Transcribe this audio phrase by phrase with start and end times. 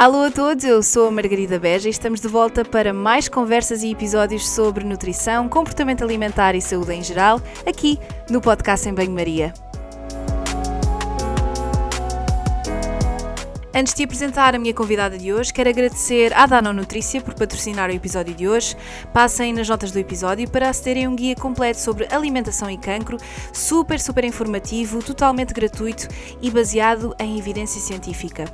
[0.00, 3.82] Alô a todos, eu sou a Margarida Beja e estamos de volta para mais conversas
[3.82, 7.98] e episódios sobre nutrição, comportamento alimentar e saúde em geral, aqui
[8.30, 9.52] no podcast em Banho-Maria.
[13.74, 17.90] Antes de apresentar a minha convidada de hoje, quero agradecer à Dano Nutrícia por patrocinar
[17.90, 18.74] o episódio de hoje.
[19.12, 23.18] Passem nas notas do episódio para acederem a um guia completo sobre alimentação e cancro,
[23.52, 26.08] super, super informativo, totalmente gratuito
[26.40, 28.46] e baseado em evidência científica.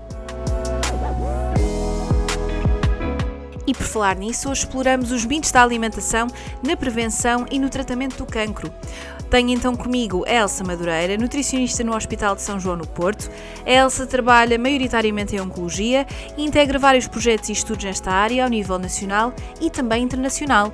[3.67, 6.29] E por falar nisso, hoje exploramos os mitos da alimentação
[6.63, 8.73] na prevenção e no tratamento do cancro.
[9.31, 13.29] Tenho então comigo Elsa Madureira, nutricionista no Hospital de São João no Porto.
[13.65, 18.51] A Elsa trabalha maioritariamente em oncologia e integra vários projetos e estudos nesta área ao
[18.51, 20.73] nível nacional e também internacional.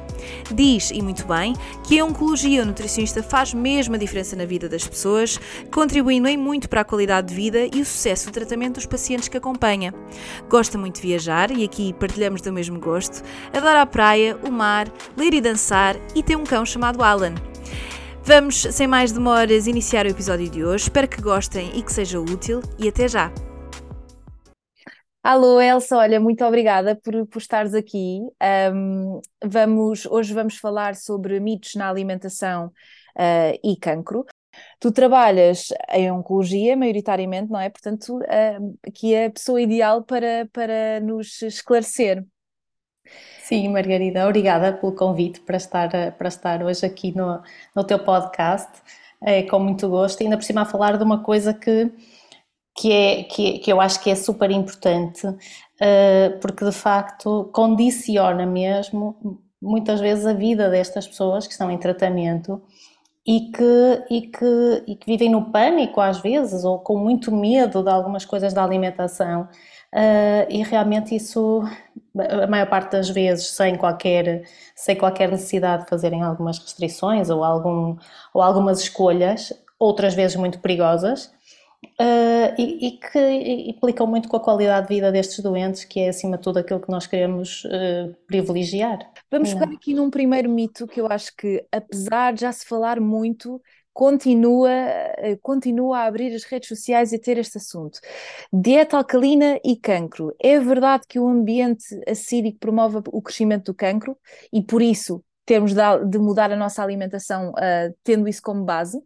[0.55, 4.87] Diz, e muito bem, que a oncologia nutricionista faz mesmo a diferença na vida das
[4.87, 8.87] pessoas, contribuindo em muito para a qualidade de vida e o sucesso do tratamento dos
[8.87, 9.95] pacientes que acompanha.
[10.49, 13.23] Gosta muito de viajar e aqui partilhamos do mesmo gosto.
[13.53, 17.35] Adora a praia, o mar, ler e dançar e tem um cão chamado Alan.
[18.25, 20.85] Vamos, sem mais demoras, iniciar o episódio de hoje.
[20.85, 23.33] Espero que gostem e que seja útil e até já!
[25.25, 28.21] Alô, Elsa, olha, muito obrigada por, por estares aqui.
[28.73, 32.67] Um, vamos, hoje vamos falar sobre mitos na alimentação
[33.17, 34.25] uh, e cancro.
[34.79, 37.71] Tu trabalhas em oncologia, maioritariamente, não é?
[37.71, 42.25] Portanto, uh, aqui é a pessoa ideal para, para nos esclarecer.
[43.53, 47.39] Sim, Margarida, obrigada pelo convite para estar, para estar hoje aqui no,
[47.77, 48.81] no teu podcast.
[49.21, 51.93] É com muito gosto, ainda por cima a falar de uma coisa que,
[52.75, 58.47] que, é, que, que eu acho que é super importante, uh, porque de facto condiciona
[58.47, 62.63] mesmo muitas vezes a vida destas pessoas que estão em tratamento
[63.27, 67.83] e que, e que, e que vivem no pânico às vezes ou com muito medo
[67.83, 69.47] de algumas coisas da alimentação
[69.95, 71.63] Uh, e realmente isso,
[72.17, 74.45] a maior parte das vezes, sem qualquer,
[74.75, 77.97] sem qualquer necessidade de fazerem algumas restrições ou, algum,
[78.33, 81.27] ou algumas escolhas, outras vezes muito perigosas,
[82.01, 86.09] uh, e, e, que implicam muito com a qualidade de vida destes doentes, que é
[86.09, 88.99] acima de tudo aquilo que nós queremos uh, privilegiar.
[89.31, 92.99] Vamos ficar aqui num primeiro mito que eu acho que, apesar de já se falar
[92.99, 93.61] muito,
[93.93, 98.01] continua, eh, continua a abrir as redes sociais e a ter este assunto.
[98.53, 100.35] Dieta alcalina e cancro.
[100.41, 104.17] É verdade que o ambiente acídico promove o crescimento do cancro
[104.53, 109.03] e por isso temos de mudar a nossa alimentação uh, tendo isso como base?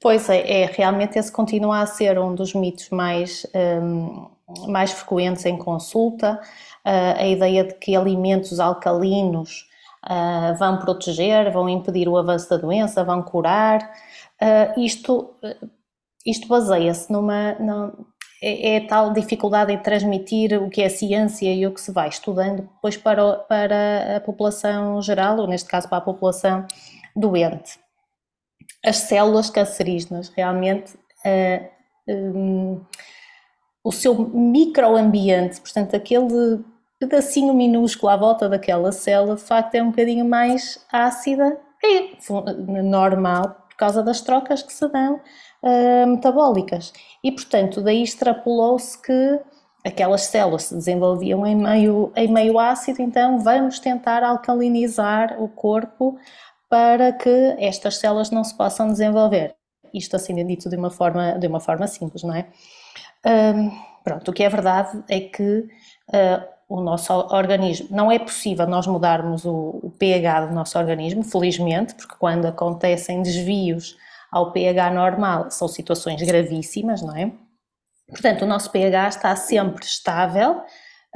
[0.00, 4.26] Pois é, é, realmente esse continua a ser um dos mitos mais, um,
[4.68, 6.40] mais frequentes em consulta,
[6.84, 9.70] uh, a ideia de que alimentos alcalinos
[10.04, 13.82] uh, vão proteger, vão impedir o avanço da doença, vão curar.
[14.40, 15.34] Uh, isto,
[16.26, 17.56] isto baseia-se numa.
[18.42, 22.08] é, é, tal dificuldade em transmitir o que é ciência e o que se vai
[22.08, 26.66] estudando depois para, para a população geral, ou neste caso para a população
[27.14, 27.78] doente.
[28.84, 30.94] As células cancerígenas realmente.
[31.24, 32.80] Uh, um,
[33.84, 36.64] o seu microambiente, portanto, aquele
[37.06, 43.66] pedacinho minúsculo à volta daquela célula, de facto é um bocadinho mais ácida, é normal,
[43.68, 45.20] por causa das trocas que se dão
[45.62, 46.92] uh, metabólicas.
[47.24, 49.40] E, portanto, daí extrapolou-se que
[49.84, 56.16] aquelas células se desenvolviam em meio, em meio ácido, então vamos tentar alcalinizar o corpo
[56.68, 59.56] para que estas células não se possam desenvolver.
[59.92, 62.46] Isto assim dito de uma forma, de uma forma simples, não é?
[63.26, 63.70] Um,
[64.02, 65.68] pronto, o que é verdade é que
[66.08, 67.88] uh, o nosso organismo.
[67.90, 73.22] Não é possível nós mudarmos o, o, pH do nosso organismo, felizmente, porque quando acontecem
[73.22, 73.94] desvios
[74.30, 77.30] ao pH normal são situações gravíssimas, não é?
[78.08, 80.62] Portanto, o nosso pH está sempre estável,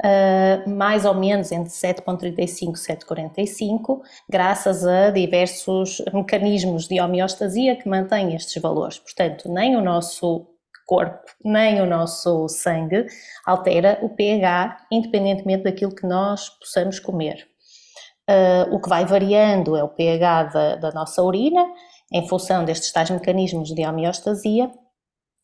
[0.05, 7.89] uh, mais ou menos entre 7,35 e 7,45, graças a diversos mecanismos de homeostasia que
[7.89, 8.99] mantêm estes valores.
[8.99, 10.45] Portanto, nem o nosso
[10.87, 13.05] corpo nem o nosso sangue
[13.45, 17.47] altera o pH independentemente daquilo que nós possamos comer.
[18.29, 21.65] Uh, o que vai variando é o pH da, da, nossa urina,
[22.11, 24.71] em função destes tais mecanismos de homeostasia,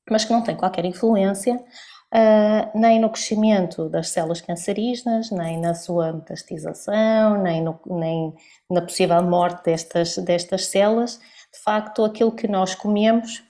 [0.10, 5.74] mas que não tem qualquer influência uh, nem no crescimento das células cancerígenas, nem na
[5.74, 8.34] sua metastização, nem, no, nem
[8.70, 11.20] na possível morte destas, destas células.
[11.54, 13.44] De facto, aquilo que nós comemos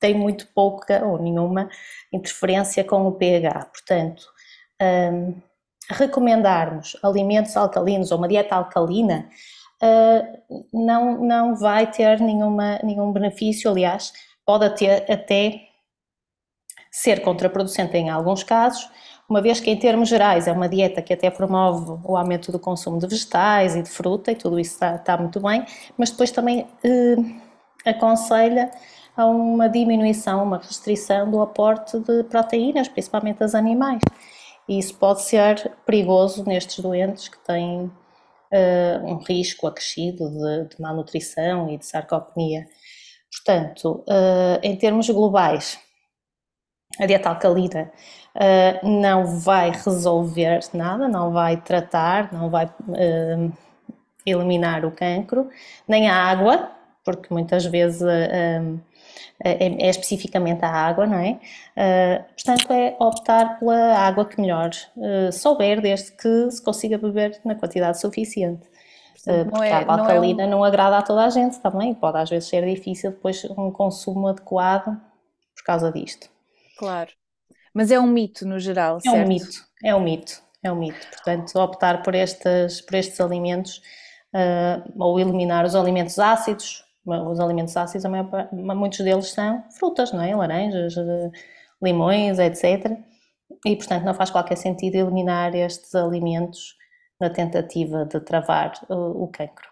[0.00, 1.68] tem muito pouca ou nenhuma
[2.12, 3.66] interferência com o pH.
[3.72, 4.26] Portanto,
[4.80, 5.34] um,
[5.90, 9.28] recomendarmos alimentos alcalinos ou uma dieta alcalina
[9.82, 14.12] uh, não, não vai ter nenhuma, nenhum benefício, aliás,
[14.44, 15.60] pode até, até
[16.90, 18.88] ser contraproducente em alguns casos,
[19.28, 22.58] uma vez que em termos gerais é uma dieta que até promove o aumento do
[22.58, 25.66] consumo de vegetais e de fruta e tudo isso está, está muito bem,
[25.98, 28.70] mas depois também eh, aconselha
[29.18, 34.00] a uma diminuição, uma restrição do aporte de proteínas, principalmente das animais.
[34.68, 40.80] E isso pode ser perigoso nestes doentes que têm uh, um risco acrescido de, de,
[40.80, 42.68] malnutrição e de sarcopenia.
[43.32, 45.80] Portanto, uh, em termos globais,
[47.00, 47.90] a dieta alcalina
[48.36, 52.72] uh, não vai resolver nada, não vai tratar, não vai
[54.24, 55.50] eliminar o cancro,
[55.88, 56.70] nem a água,
[57.04, 58.02] porque muitas vezes
[59.42, 61.38] é, é, especificamente a água, não é?
[62.34, 64.70] portanto, é optar pela água que melhor
[65.32, 68.66] souber, desde que se consiga beber na quantidade suficiente.
[69.24, 70.50] Portanto, porque é, a água alcalina não, é um...
[70.50, 74.28] não agrada a toda a gente também, pode às vezes ser difícil depois um consumo
[74.28, 74.96] adequado
[75.54, 76.28] por causa disto.
[76.78, 77.10] Claro.
[77.74, 79.16] Mas é um mito no geral, é certo?
[79.16, 81.06] É um mito, é um mito, é um mito.
[81.10, 83.82] Portanto, optar por estes, por estes alimentos
[84.34, 88.10] uh, ou eliminar os alimentos ácidos, os alimentos ácidos,
[88.52, 90.34] muitos deles são frutas, não é?
[90.34, 90.94] Laranjas,
[91.82, 92.98] limões, etc.
[93.64, 96.76] E, portanto, não faz qualquer sentido eliminar estes alimentos
[97.20, 99.68] na tentativa de travar o, o cancro.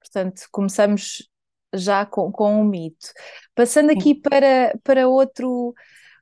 [0.00, 1.28] Portanto, começamos
[1.74, 3.08] já com, com um mito.
[3.54, 5.74] Passando aqui para, para outro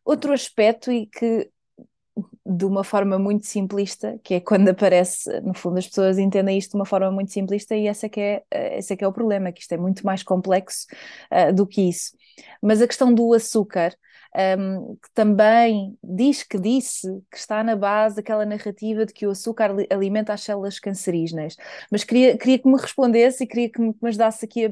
[0.08, 1.50] Outro aspecto e que
[2.48, 6.70] de uma forma muito simplista, que é quando aparece, no fundo as pessoas entendem isto
[6.70, 9.08] de uma forma muito simplista e esse é que é, eh, esse é, que é
[9.08, 10.86] o problema, que isto é muito mais complexo
[11.30, 12.12] uh, do que isso.
[12.62, 13.94] Mas a questão do açúcar,
[14.38, 19.30] um, que também diz que disse que está na base daquela narrativa de que o
[19.30, 21.56] açúcar alimenta as células cancerígenas.
[21.90, 24.70] Mas queria, queria que me respondesse e queria que me, que me ajudasse aqui a,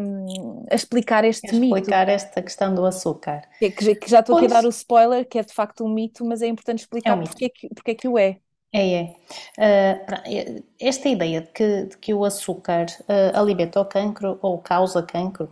[0.00, 1.76] um, a explicar este explicar mito.
[1.76, 3.42] Explicar esta questão do açúcar.
[3.58, 4.44] Que, que, que já estou pois.
[4.44, 7.16] aqui a dar o spoiler, que é de facto um mito, mas é importante explicar
[7.16, 8.38] é um porque, é que, porque é que o é.
[8.72, 9.02] É, é.
[9.58, 15.02] Uh, esta ideia de que, de que o açúcar uh, alimenta o cancro ou causa
[15.02, 15.50] cancro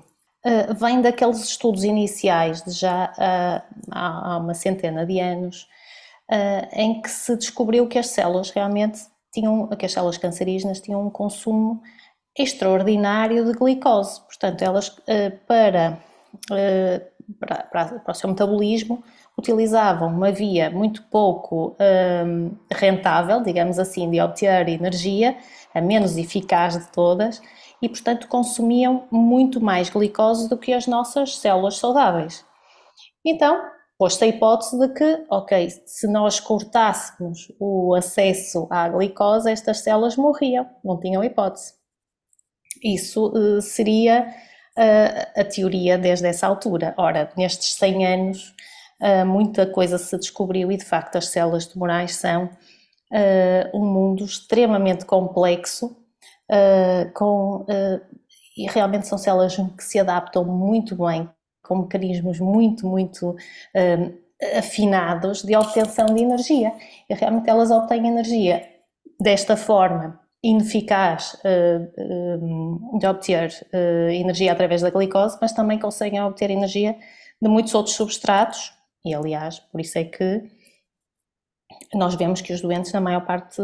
[0.48, 5.66] uh, vem daqueles estudos iniciais de já há, há, uma centena de anos,
[6.74, 9.00] em que se descobriu que as células realmente
[9.32, 11.80] tinham, que as células cancerígenas tinham um consumo
[12.38, 14.20] extraordinário de glicose.
[14.26, 14.94] Portanto, elas
[15.46, 15.98] para,
[17.40, 19.02] para, para o seu metabolismo
[19.38, 21.74] utilizavam uma via muito pouco
[22.70, 25.34] rentável, digamos assim, de obter energia,
[25.74, 27.40] a menos eficaz de todas,
[27.80, 32.44] e portanto consumiam muito mais glicose do que as nossas células saudáveis.
[33.24, 33.60] Então,
[33.98, 40.16] pôs-se a hipótese de que, ok, se nós cortássemos o acesso à glicose, estas células
[40.16, 41.74] morriam, não tinham hipótese.
[42.82, 44.28] Isso uh, seria
[44.76, 46.94] uh, a teoria desde essa altura.
[46.96, 48.54] Ora, nestes 100 anos,
[49.00, 52.50] uh, muita coisa se descobriu e de facto as células tumorais são
[53.72, 55.96] um mundo extremamente complexo
[56.50, 57.64] uh, com,
[58.56, 61.28] e realmente são células que se adaptam muito bem,
[61.62, 63.36] com mecanismos muito, muito
[64.56, 66.72] afinados de obtenção de energia.
[67.08, 68.66] E realmente elas obtêm energia
[69.20, 71.36] desta forma ineficaz
[72.98, 73.66] de obter
[74.12, 76.96] energia através da glicose, mas também conseguem obter energia
[77.40, 78.72] de muitos outros substratos
[79.04, 80.42] e aliás, por isso é que
[81.94, 83.60] nós vemos que os doentes, na maior parte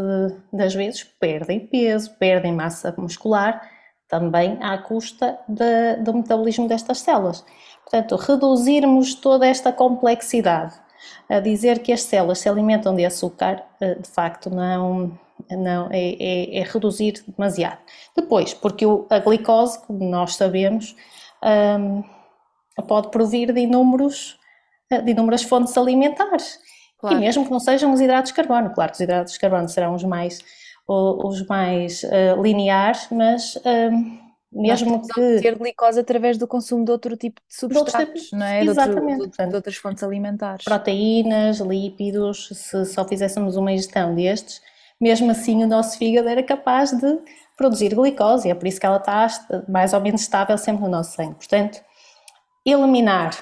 [0.53, 3.71] das vezes, perdem peso, perdem massa muscular,
[4.09, 7.45] também à custa de, do metabolismo destas células.
[7.83, 10.75] Portanto, reduzirmos toda esta complexidade
[11.29, 15.19] a dizer que as células se alimentam de açúcar, eh, de facto, não,
[15.51, 17.79] não é, é, é reduzir demasiado.
[18.17, 20.95] Depois, porque a glicose, como nós sabemos,
[21.79, 22.03] um,
[22.87, 24.39] pode provir de inúmeros
[24.91, 26.59] de inúmeras fontes alimentares.
[27.05, 27.19] Claro.
[27.19, 29.69] E mesmo que não sejam os hidratos de carbono, claro que os hidratos de carbono
[29.69, 30.41] serão os mais,
[30.89, 34.21] os mais uh, lineares, mas uh,
[34.51, 35.41] mesmo que.
[35.43, 38.65] ter glicose através do consumo de outro tipo de substratos, de não é?
[38.65, 39.17] Exatamente.
[39.17, 40.65] De, outro, de, outras fontes alimentares.
[40.65, 44.63] Proteínas, lípidos, se só fizéssemos uma ingestão destes,
[44.99, 47.19] mesmo assim o nosso fígado era capaz de
[47.55, 49.29] produzir glicose, e é por isso que ela está
[49.69, 51.35] mais ou menos estável sempre no nosso sangue.
[51.35, 51.83] Portanto,
[52.65, 53.37] eliminar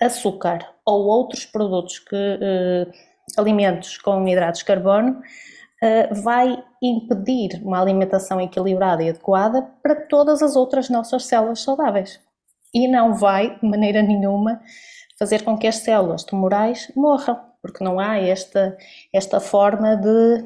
[0.00, 2.90] açúcar ou outros produtos que uh,
[3.36, 10.42] alimentos com hidratos de carbono uh, vai impedir uma alimentação equilibrada e adequada para todas
[10.42, 12.20] as outras nossas células saudáveis
[12.74, 14.60] e não vai de maneira nenhuma
[15.18, 18.76] fazer com que as células tumorais morram, porque não há esta,
[19.12, 20.42] esta forma de,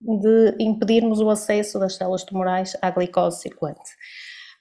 [0.00, 3.90] de impedirmos o acesso das células tumorais à glicose circulante.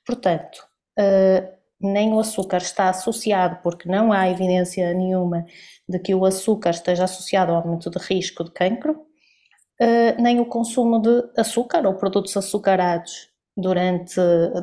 [0.06, 0.58] Portanto,
[1.00, 5.46] uh, nem o açúcar está associado, porque não há evidência nenhuma
[5.88, 10.46] de que o açúcar esteja associado ao aumento de risco de cancro, uh, nem o
[10.46, 14.16] consumo de açúcar ou produtos açucarados durante,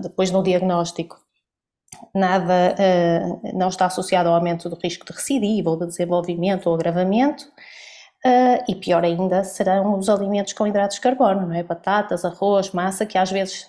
[0.03, 1.19] depois no diagnóstico.
[2.15, 6.75] Nada uh, não está associado ao aumento do risco de recidiva ou de desenvolvimento ou
[6.75, 7.45] agravamento.
[8.25, 11.63] Uh, e pior ainda serão os alimentos com hidratos de carbono, não é?
[11.63, 13.67] Batatas, arroz, massa, que às vezes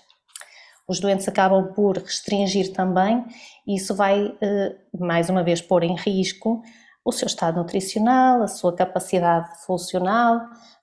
[0.91, 3.25] os doentes acabam por restringir também,
[3.65, 6.61] e isso vai, uh, mais uma vez, pôr em risco
[7.03, 10.41] o seu estado nutricional, a sua capacidade funcional,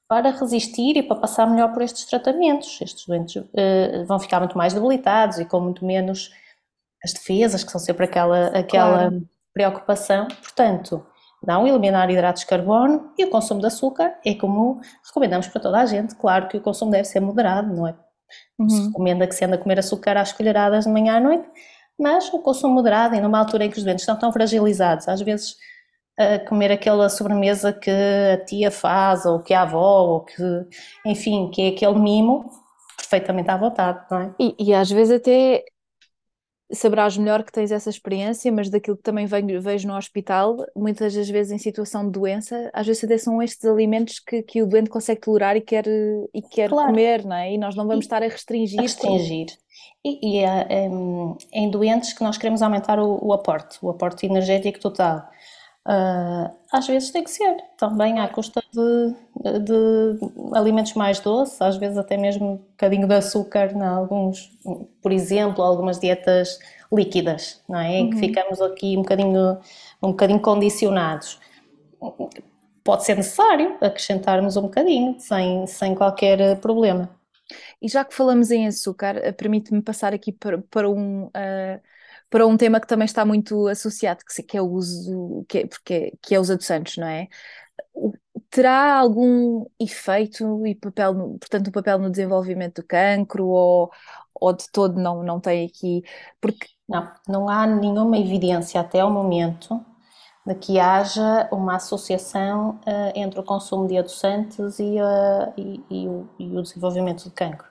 [0.08, 2.80] para resistir e para passar melhor por estes tratamentos.
[2.80, 6.30] Estes doentes uh, vão ficar muito mais debilitados e com muito menos
[7.04, 9.28] as defesas, que são sempre aquela, aquela claro.
[9.52, 10.26] preocupação.
[10.42, 11.06] Portanto,
[11.46, 15.78] não eliminar hidratos de carbono e o consumo de açúcar é como recomendamos para toda
[15.78, 16.14] a gente.
[16.14, 17.94] Claro que o consumo deve ser moderado, não é?
[18.58, 18.68] Uhum.
[18.68, 21.48] Se recomenda que se anda a comer açúcar às colheradas de manhã à noite,
[21.98, 25.20] mas o consumo moderado e numa altura em que os doentes estão tão fragilizados, às
[25.20, 25.56] vezes
[26.18, 30.42] a comer aquela sobremesa que a tia faz, ou que a avó, ou que,
[31.06, 32.50] enfim, que é aquele mimo,
[32.96, 34.34] perfeitamente à vontade, não é?
[34.38, 35.64] E, e às vezes até
[36.70, 41.14] saberás melhor que tens essa experiência, mas daquilo que também venho, vejo no hospital, muitas
[41.14, 44.66] das vezes em situação de doença, às vezes até são estes alimentos que, que o
[44.66, 46.88] doente consegue tolerar e quer, e quer claro.
[46.88, 47.52] comer, não é?
[47.52, 48.78] E nós não vamos e, estar a restringir.
[48.78, 49.46] A restringir.
[50.04, 50.88] E, e é, é,
[51.52, 55.26] em doentes que nós queremos aumentar o, o aporte, o aporte energético total.
[55.88, 59.14] Uh, às vezes tem que ser, também à custa de,
[59.60, 60.18] de,
[60.54, 64.52] alimentos mais doces, às vezes até mesmo um bocadinho de açúcar, em alguns,
[65.00, 66.58] por exemplo, algumas dietas
[66.92, 68.00] líquidas, não é?
[68.00, 68.20] Em que uhum.
[68.20, 69.58] ficamos aqui um bocadinho,
[70.02, 71.40] um bocadinho condicionados.
[72.84, 77.08] Pode ser necessário acrescentarmos um bocadinho, sem, sem qualquer problema.
[77.80, 81.28] E já que falamos em açúcar, permite-me passar aqui para, para um.
[81.28, 81.80] Uh
[82.30, 86.12] para um tema que também está muito associado, que, é o uso, que é, porque,
[86.22, 87.28] que é os adoçantes, não é?
[88.50, 93.90] Terá algum efeito e papel, portanto, um papel no desenvolvimento do cancro ou,
[94.34, 96.02] ou de todo não, não tem aqui?
[96.40, 96.68] Porque...
[96.88, 99.84] Não, não há nenhuma evidência até o momento
[100.48, 106.08] de que haja uma associação uh, entre o consumo de adoçantes e, uh, e, e,
[106.08, 107.68] o, e, o, desenvolvimento do cancro.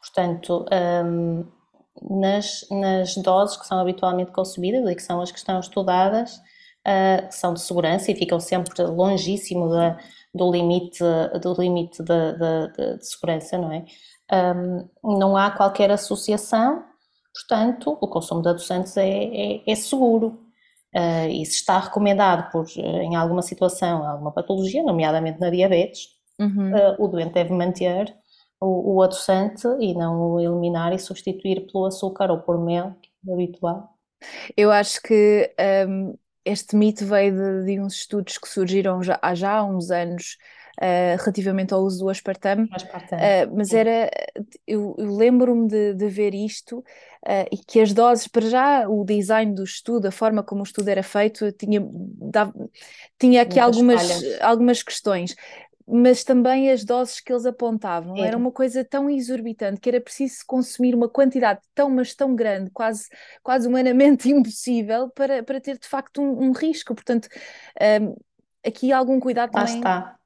[0.00, 0.64] Portanto,
[1.04, 1.44] um,
[2.08, 6.36] nas, nas doses que são habitualmente consumidas e que são as que estão estudadas,
[6.86, 9.98] uh, são de segurança e ficam sempre longíssimo da,
[10.34, 11.02] do limite,
[11.42, 13.84] do limite de, de, de, de segurança, não é?
[14.32, 14.88] Um,
[15.18, 16.84] não há qualquer associação,
[17.34, 20.40] portanto, o consumo de adoçantes é, é, é seguro.
[20.94, 26.72] Uh, e se está recomendado por, em alguma situação, alguma patologia, nomeadamente na diabetes, uhum.
[26.72, 28.12] uh, o doente deve manter
[28.60, 33.10] o, o adoçante e não o eliminar e substituir pelo açúcar ou por mel, que
[33.28, 33.96] é habitual.
[34.56, 35.50] Eu acho que
[35.88, 36.14] um,
[36.44, 40.36] este mito veio de, de, uns estudos que surgiram já, há já uns anos
[40.78, 43.22] uh, relativamente ao uso do aspartame, aspartame.
[43.22, 44.10] Uh, mas era,
[44.66, 49.04] eu, eu lembro-me de, de, ver isto uh, e que as doses, para já o
[49.04, 52.52] design do estudo, a forma como o estudo era feito, tinha, dava,
[53.18, 54.02] tinha aqui algumas,
[54.42, 55.34] algumas questões
[55.90, 58.28] mas também as doses que eles apontavam era.
[58.28, 58.36] era.
[58.36, 63.08] uma coisa tão exorbitante que era preciso consumir uma quantidade tão, mas tão grande, quase,
[63.42, 66.94] quase humanamente impossível, para, para ter de facto um, um risco.
[66.94, 67.28] Portanto,
[68.02, 68.16] um,
[68.66, 69.76] aqui algum cuidado também.
[69.76, 70.16] está.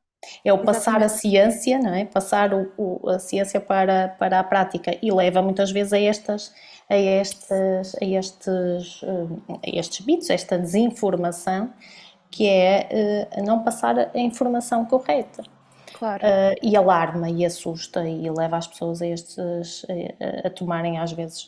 [0.42, 1.04] É o passar Exatamente.
[1.04, 2.04] a ciência, não é?
[2.06, 6.52] Passar o, o, a ciência para, para a prática e leva muitas vezes a estas
[6.88, 11.72] a estes, a estes, hum, a estes mitos, esta desinformação
[12.30, 15.42] que é uh, não passar a informação correta.
[15.94, 16.24] Claro.
[16.26, 21.12] Uh, e alarma e assusta e leva as pessoas a, estes, a, a tomarem às
[21.12, 21.46] vezes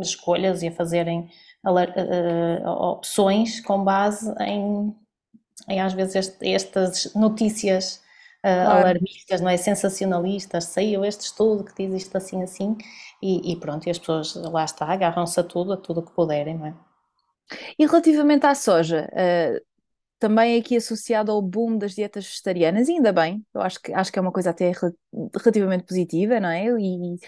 [0.00, 1.28] escolhas e a fazerem
[1.64, 4.94] uh, opções com base em,
[5.68, 8.02] em às vezes este, estas notícias
[8.42, 8.70] claro.
[8.70, 9.56] alarmistas, não é?
[9.56, 12.76] sensacionalistas, saiu este estudo que diz isto assim assim
[13.22, 16.12] e, e pronto, e as pessoas lá está, agarram-se a tudo, a tudo o que
[16.12, 16.74] puderem, não é?
[17.78, 19.73] E relativamente à soja, uh,
[20.18, 24.12] também aqui associado ao boom das dietas vegetarianas, e ainda bem, eu acho que, acho
[24.12, 24.72] que é uma coisa até
[25.36, 26.66] relativamente positiva, não é?
[26.66, 27.18] E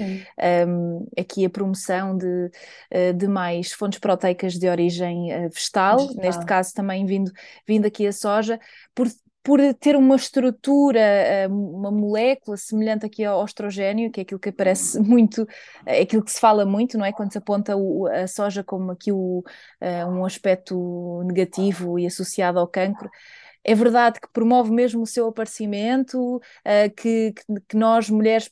[0.67, 2.51] um, aqui a promoção de,
[2.91, 7.31] eh, de mais fontes proteicas de origem eh, vegetal, vegetal, neste caso também vindo,
[7.67, 8.59] vindo aqui a soja,
[8.95, 9.09] por
[9.47, 14.49] por ter uma estrutura, eh, uma molécula semelhante aqui ao estrogênio, que é aquilo que
[14.49, 15.47] aparece muito,
[15.87, 17.13] é aquilo que se fala muito, não é?
[17.13, 17.75] Quando se aponta
[18.13, 19.45] a soja como aqui o,
[19.81, 23.09] uh, um aspecto negativo e associado ao cancro.
[23.65, 27.33] é verdade que promove mesmo o seu aparecimento, uh, que,
[27.69, 28.51] que, nós, mulheres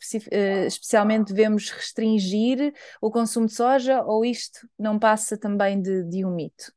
[0.69, 6.31] especialmente, devemos restringir o consumo de soja, ou isto não passa também de, de um
[6.31, 6.73] mito?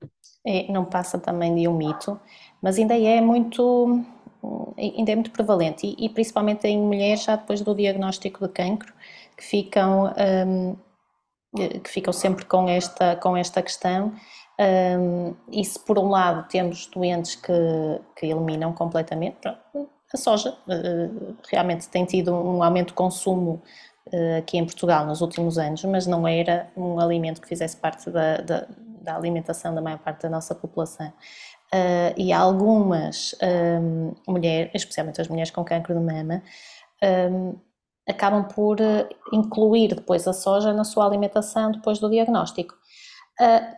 [0.47, 2.17] É, não passa também de um mito,
[2.61, 4.01] mas ainda é muito
[4.77, 5.85] ainda é muito prevalente.
[5.85, 8.93] E, e, principalmente em mulheres já depois do diagnóstico de cancro
[9.35, 10.13] que ficam
[10.47, 10.75] um,
[11.83, 14.13] que ficam sempre com esta com esta questão.
[14.59, 17.51] Um, e se por um lado temos doentes que,
[18.15, 23.61] que eliminam completamente, a soja uh, realmente tem tido um aumento de consumo
[24.07, 28.09] uh, aqui em Portugal nos últimos anos, mas não era um alimento que fizesse parte
[28.09, 28.67] da, da,
[29.07, 31.07] da alimentação da maior parte da nossa população.
[31.73, 33.35] Uh, e algumas
[33.81, 36.43] um, mulheres, especialmente as mulheres com cancro de mama,
[37.31, 37.57] um,
[38.07, 38.77] acabam por
[39.33, 42.73] incluir depois a soja na sua alimentação depois do diagnóstico.
[43.41, 43.75] Uh,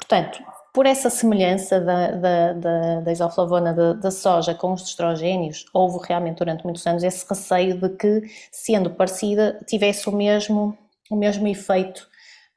[0.00, 5.66] Portanto, por essa semelhança da, da, da, da isoflavona da, da, soja com os estrogénios,
[5.74, 10.76] houve realmente durante muitos anos esse receio de que, sendo parecida, tivesse o mesmo,
[11.10, 12.08] o mesmo efeito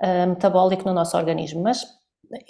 [0.03, 1.62] uh, metabólico no nosso organismo.
[1.62, 1.86] Mas,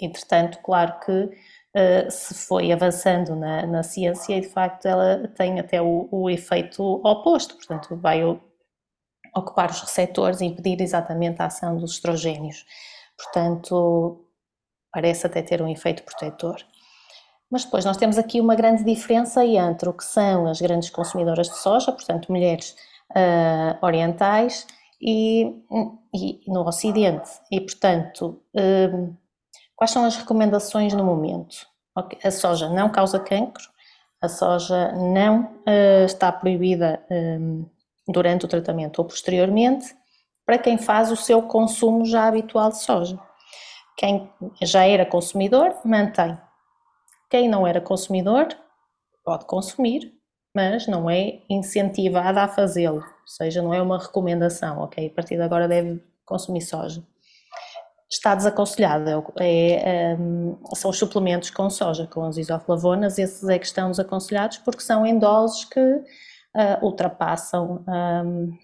[0.00, 5.60] entretanto, claro que uh, se foi avançando na, na, ciência e, de facto, ela tem
[5.60, 8.22] até o, o efeito oposto, portanto, vai
[9.34, 12.64] ocupar os receptores e impedir exatamente a ação dos estrogénios.
[13.16, 14.24] Portanto,
[14.92, 16.56] parece até ter um efeito protetor.
[17.50, 21.48] Mas depois nós temos aqui uma grande diferença entre o que são as grandes consumidoras
[21.48, 22.76] de soja, portanto, mulheres
[23.10, 24.66] uh, orientais,
[25.04, 25.62] e,
[26.14, 27.30] e, no Ocidente.
[27.52, 29.14] E, portanto, uh,
[29.76, 31.66] quais são as recomendações no momento?
[32.24, 33.62] A soja não causa cancro,
[34.20, 37.66] a soja não uh, está proibida um,
[38.08, 39.94] durante o tratamento ou posteriormente,
[40.46, 43.18] para quem faz o seu consumo já habitual de soja.
[43.96, 44.28] Quem
[44.62, 46.36] já era consumidor, mantém.
[47.30, 48.48] Quem não era consumidor,
[49.24, 50.12] pode consumir,
[50.54, 55.08] mas não é incentivada a fazê-lo, ou seja, não é uma recomendação, ok?
[55.08, 57.02] A partir de agora deve consumir soja.
[58.08, 60.16] Está desaconselhado, é, é,
[60.74, 65.04] são os suplementos com soja, com as isoflavonas, esses é que estão desaconselhados porque são
[65.04, 68.56] em doses que uh, ultrapassam um,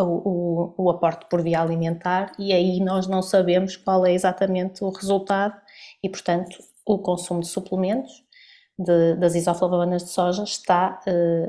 [0.00, 4.82] o, o, o, aporte por via alimentar e aí nós não sabemos qual é exatamente
[4.82, 5.54] o resultado
[6.02, 8.24] e, portanto, o consumo de suplementos
[8.80, 11.48] de, das isoflavonas de soja está eh,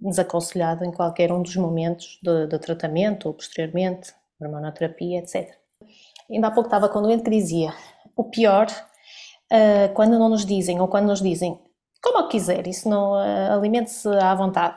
[0.00, 5.54] desaconselhado em qualquer um dos momentos de, de tratamento ou posteriormente, hormonoterapia, etc.
[6.30, 7.74] Ainda há pouco estava com um doente que dizia
[8.16, 8.66] o pior,
[9.50, 11.58] eh, quando não nos dizem ou quando nos dizem
[12.02, 14.76] como quiser, isso não eh, alimente-se à vontade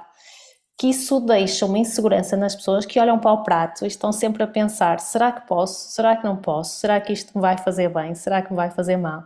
[0.78, 4.44] que isso deixa uma insegurança nas pessoas que olham para o prato e estão sempre
[4.44, 5.92] a pensar: será que posso?
[5.92, 6.78] Será que não posso?
[6.80, 8.14] Será que isto me vai fazer bem?
[8.16, 9.24] Será que me vai fazer mal?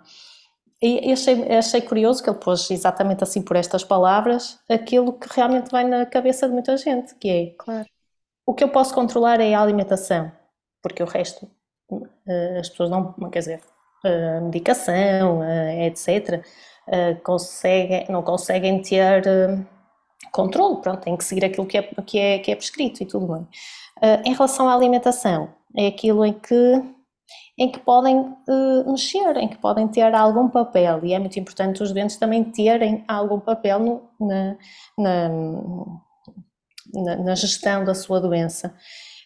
[0.81, 5.71] E achei, achei curioso que ele pôs exatamente assim por estas palavras aquilo que realmente
[5.71, 7.87] vai na cabeça de muita gente, que é claro.
[8.45, 10.31] o que eu posso controlar é a alimentação,
[10.81, 11.49] porque o resto
[12.27, 13.61] eh, as pessoas não, quer dizer,
[14.03, 15.41] a medicação,
[15.83, 16.45] etc.,
[17.23, 19.23] conseguem, não conseguem ter
[20.31, 23.27] controle, pronto, tem que seguir aquilo que é, que é, que é prescrito e tudo
[23.33, 23.47] bem.
[24.23, 26.83] Em relação à alimentação, é aquilo em que,
[27.57, 31.81] em que podem uh, mexer, em que podem ter algum papel, e é muito importante
[31.81, 34.57] os doentes também terem algum papel no, na,
[36.93, 38.75] na, na, gestão da sua doença.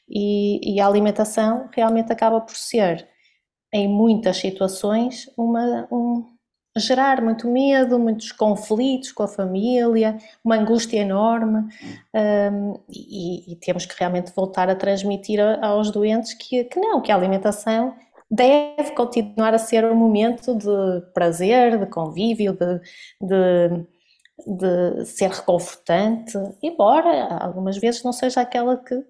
[0.09, 3.07] E, e a alimentação realmente acaba por ser,
[3.73, 6.25] em muitas situações, uma, um,
[6.77, 11.67] gerar muito medo, muitos conflitos com a família, uma angústia enorme
[12.13, 17.11] um, e, e, temos que realmente voltar a transmitir aos doentes que, que não, que
[17.11, 17.93] a alimentação
[18.31, 22.79] deve continuar a ser um momento de prazer, de convívio, de,
[23.21, 23.85] de,
[24.47, 29.03] de ser reconfortante, embora algumas vezes não seja aquela que,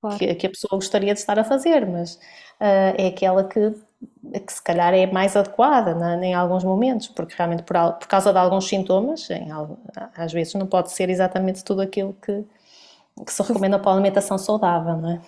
[0.00, 0.18] claro.
[0.18, 3.74] que, que, a pessoa gostaria de estar a fazer, mas uh, é aquela que
[4.46, 8.32] que se calhar é mais adequada né, em alguns momentos, porque realmente por, por causa
[8.32, 9.48] de alguns sintomas, em,
[10.14, 12.44] às vezes não pode ser exatamente tudo aquilo que,
[13.26, 15.20] que se recomenda para a alimentação saudável, não é?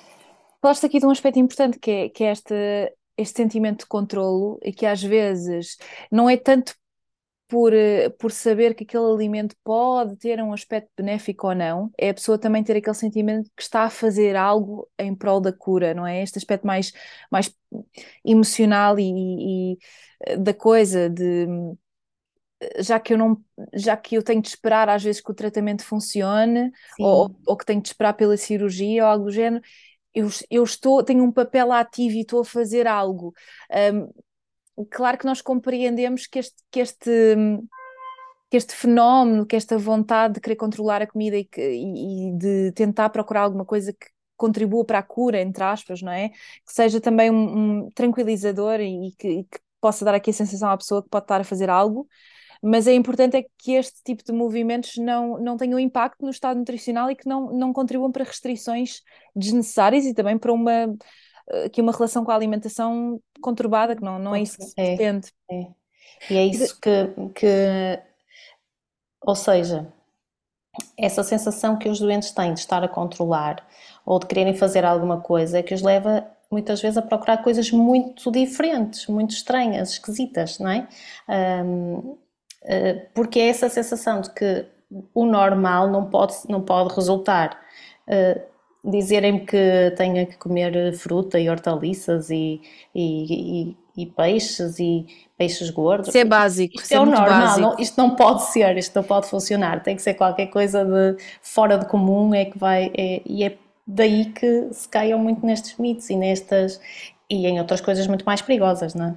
[0.62, 2.54] Falaste aqui de um aspecto importante que é, que é este,
[3.18, 5.76] este sentimento de controlo e que às vezes
[6.10, 6.76] não é tanto
[7.48, 12.10] por, eh, por saber que aquele alimento pode ter um aspecto benéfico ou não, é
[12.10, 15.94] a pessoa também ter aquele sentimento que está a fazer algo em prol da cura,
[15.94, 16.22] não é?
[16.22, 16.92] Este aspecto mais,
[17.30, 17.52] mais
[18.24, 19.78] emocional e, e
[20.26, 21.46] eh, da coisa, de
[22.78, 23.42] já que eu não
[23.74, 27.64] já que eu tenho de esperar às vezes que o tratamento funcione ou, ou, que
[27.64, 29.62] tenho de esperar pela cirurgia ou algo do género
[30.14, 33.34] eu, eu estou tenho um papel ativo e estou a fazer algo
[33.94, 37.36] um, claro que nós compreendemos que este, que este,
[38.50, 42.72] que este fenómeno, que esta vontade de querer controlar a comida e, que, e, de
[42.72, 46.28] tentar procurar alguma coisa que contribua para a cura, entre aspas, não é?
[46.30, 50.34] Que seja também um, um tranquilizador e, e, que, e que possa dar aqui a
[50.34, 52.06] sensação à pessoa que pode estar a fazer algo,
[52.62, 56.58] mas é importante é que este tipo de movimentos não, não tenham impacto no estado
[56.58, 59.00] nutricional e que não, não contribuam para restrições
[59.34, 60.94] desnecessárias e também para uma,
[61.50, 64.74] eh, que uma relação com a alimentação conturbada, que não, não é isso que se
[64.76, 65.32] é, pretende.
[65.50, 65.66] É.
[66.30, 68.00] E é isso que, que,
[69.20, 69.92] ou seja,
[70.96, 73.66] essa sensação que os doentes têm de estar a controlar
[74.06, 77.70] ou de quererem fazer alguma coisa é que os leva muitas vezes a procurar coisas
[77.72, 80.86] muito diferentes, muito estranhas, esquisitas, não é?
[81.64, 82.18] Um,
[83.14, 84.66] porque é essa sensação de que
[85.14, 87.60] o normal não pode, não pode resultar.
[88.06, 88.52] Uh,
[88.84, 92.60] Dizerem-me que tenha que comer fruta e hortaliças e,
[92.92, 95.06] e, e, e peixes e
[95.38, 96.08] peixes gordos.
[96.08, 96.80] Isso é básico.
[96.80, 99.84] Isto é, é o normal, não, isto não pode ser, isto não pode funcionar.
[99.84, 102.90] Tem que ser qualquer coisa de fora de comum é que vai.
[102.98, 106.80] É, e é daí que se caiam muito nestes mitos e nestas
[107.30, 109.16] e em outras coisas muito mais perigosas, não é?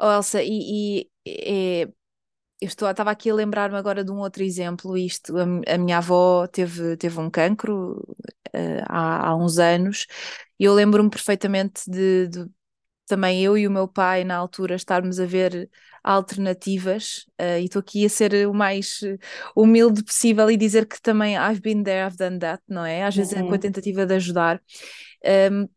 [0.00, 0.48] Oh, Elsa, e,
[0.96, 1.88] e é
[2.64, 4.96] eu estou, estava aqui a lembrar-me agora de um outro exemplo.
[4.96, 5.42] Isto, a,
[5.74, 8.02] a minha avó teve, teve um cancro
[8.54, 10.06] uh, há, há uns anos
[10.58, 12.46] e eu lembro-me perfeitamente de, de,
[13.06, 15.68] também eu e o meu pai na altura estarmos a ver
[16.02, 19.00] alternativas uh, e estou aqui a ser o mais
[19.54, 23.04] humilde possível e dizer que também I've been there, I've done that, não é?
[23.04, 23.58] Às vezes é com a uhum.
[23.58, 24.62] tentativa de ajudar.
[25.52, 25.68] Um,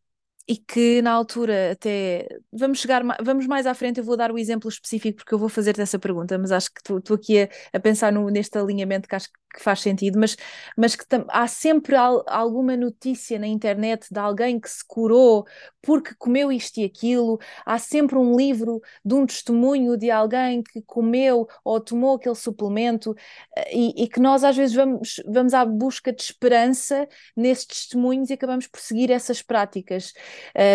[0.47, 4.37] e que na altura até vamos chegar vamos mais à frente eu vou dar o
[4.37, 7.79] exemplo específico porque eu vou fazer-te essa pergunta mas acho que estou aqui a, a,
[7.79, 10.37] pensar no, neste alinhamento que acho que faz sentido mas,
[10.77, 15.45] mas que há sempre al, alguma notícia na internet de alguém que se curou
[15.81, 20.81] porque comeu isto e aquilo há sempre um livro de um testemunho de alguém que
[20.83, 23.15] comeu ou tomou aquele suplemento
[23.55, 28.29] eh, e, e que nós às vezes vamos, vamos à busca de esperança nesses testemunhos
[28.29, 30.13] e acabamos por seguir essas práticas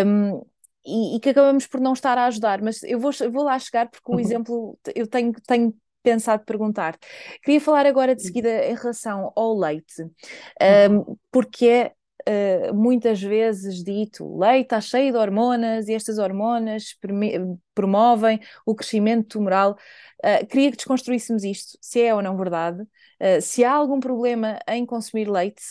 [0.07, 0.45] um,
[0.85, 2.61] e, e, que acabamos por não estar a ajudar.
[2.61, 4.21] Mas eu vou, vou lá chegar porque o uhum.
[4.21, 6.99] exemplo eu tenho, tenho pensado perguntar.
[7.43, 10.03] Queria falar agora de seguida em relação ao leite,
[10.91, 11.93] um, porque é
[12.29, 16.97] Uh, muitas vezes dito leite está cheio de hormonas e estas hormonas
[17.75, 19.77] promovem o crescimento tumoral.
[20.25, 24.59] Uh, queria que desconstruíssemos isto, se é ou não verdade, uh, se há algum problema
[24.69, 25.63] em consumir leite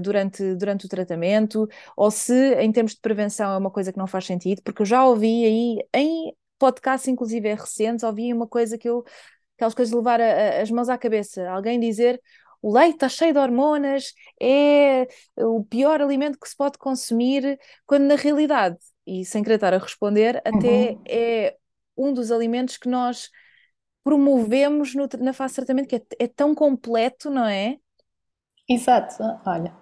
[0.00, 4.06] durante, durante o tratamento, ou se em termos de prevenção é uma coisa que não
[4.06, 8.88] faz sentido, porque eu já ouvi aí em podcasts, inclusive recentes, ouvi uma coisa que
[8.88, 9.04] eu,
[9.56, 12.20] aquelas coisas de levar a, a, as mãos à cabeça, alguém dizer
[12.66, 18.02] o leite está cheio de hormonas, é o pior alimento que se pode consumir, quando
[18.02, 18.76] na realidade,
[19.06, 21.02] e sem querer estar a responder, até uhum.
[21.06, 21.56] é
[21.96, 23.30] um dos alimentos que nós
[24.02, 27.76] promovemos no, na fase de tratamento, que é, é tão completo, não é?
[28.68, 29.72] Exato, olha.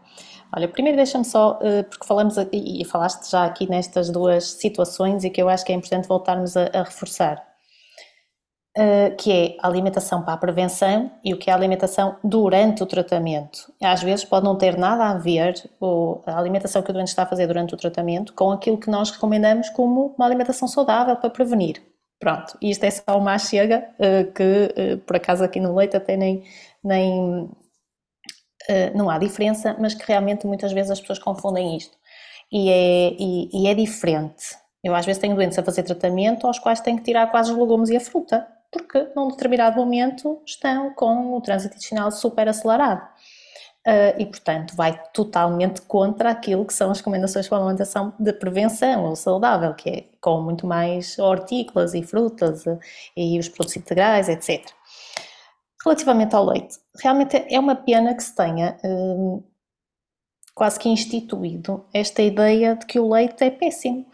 [0.55, 5.31] Olha, primeiro deixa-me só, eh, porque falamos e falaste já aqui nestas duas situações e
[5.31, 7.54] que eu acho que é importante voltarmos a, a reforçar.
[8.77, 12.83] Uh, que é a alimentação para a prevenção e o que é a alimentação durante
[12.83, 13.73] o tratamento.
[13.81, 15.55] Às vezes pode não ter nada a ver
[16.27, 19.13] a alimentação que o doente está a fazer durante o tratamento com aquilo que nós
[19.13, 21.81] recomendamos como uma alimentação saudável para prevenir.
[22.19, 26.17] Pronto, isto é só uma chega uh, que uh, por acaso aqui no leite até
[26.17, 26.43] nem,
[26.83, 27.49] nem
[28.93, 31.97] não há diferença, mas que realmente muitas vezes as pessoas confundem isto.
[32.51, 34.57] E é, e, e é diferente.
[34.83, 37.59] Eu às vezes tenho doentes a fazer tratamento aos quais tenho que tirar quase os
[37.59, 43.03] legumes e a fruta porque num determinado momento estão com o trânsito intestinal super acelerado.
[43.87, 48.33] Uh, e, portanto, vai totalmente contra aquilo que são as recomendações para a alimentação de
[48.33, 52.79] prevenção ou saudável, que é com muito mais hortícolas e frutas uh,
[53.15, 54.67] e os produtos integrais, etc.
[55.85, 59.45] Relativamente ao leite, realmente é uma pena que se tenha uh,
[60.55, 64.07] quase que instituído esta ideia de que o leite é péssimo.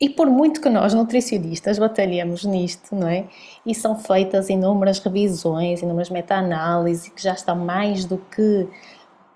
[0.00, 3.28] E por muito que nós, nutricionistas, batalhemos nisto, não é?
[3.66, 8.68] E são feitas inúmeras revisões, inúmeras meta-análises, que já está mais do que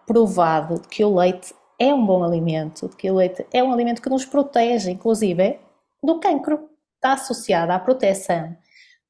[0.06, 4.08] provado que o leite é um bom alimento, que o leite é um alimento que
[4.08, 5.58] nos protege, inclusive,
[6.02, 6.68] do cancro.
[6.96, 8.56] Está associado à proteção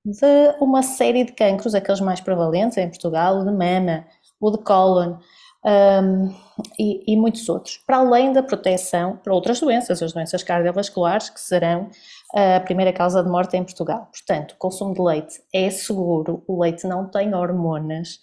[0.04, 4.04] de uma série de cancros, aqueles mais prevalentes em Portugal, o de mama,
[4.40, 5.16] o de cólon,
[5.64, 6.34] um,
[6.78, 11.40] e, e, muitos outros, para além da proteção para outras doenças, as doenças cardiovasculares, que
[11.40, 11.90] serão
[12.34, 14.08] a primeira causa de morte em Portugal.
[14.10, 18.18] Portanto, o consumo de leite é seguro, o leite não tem hormonas,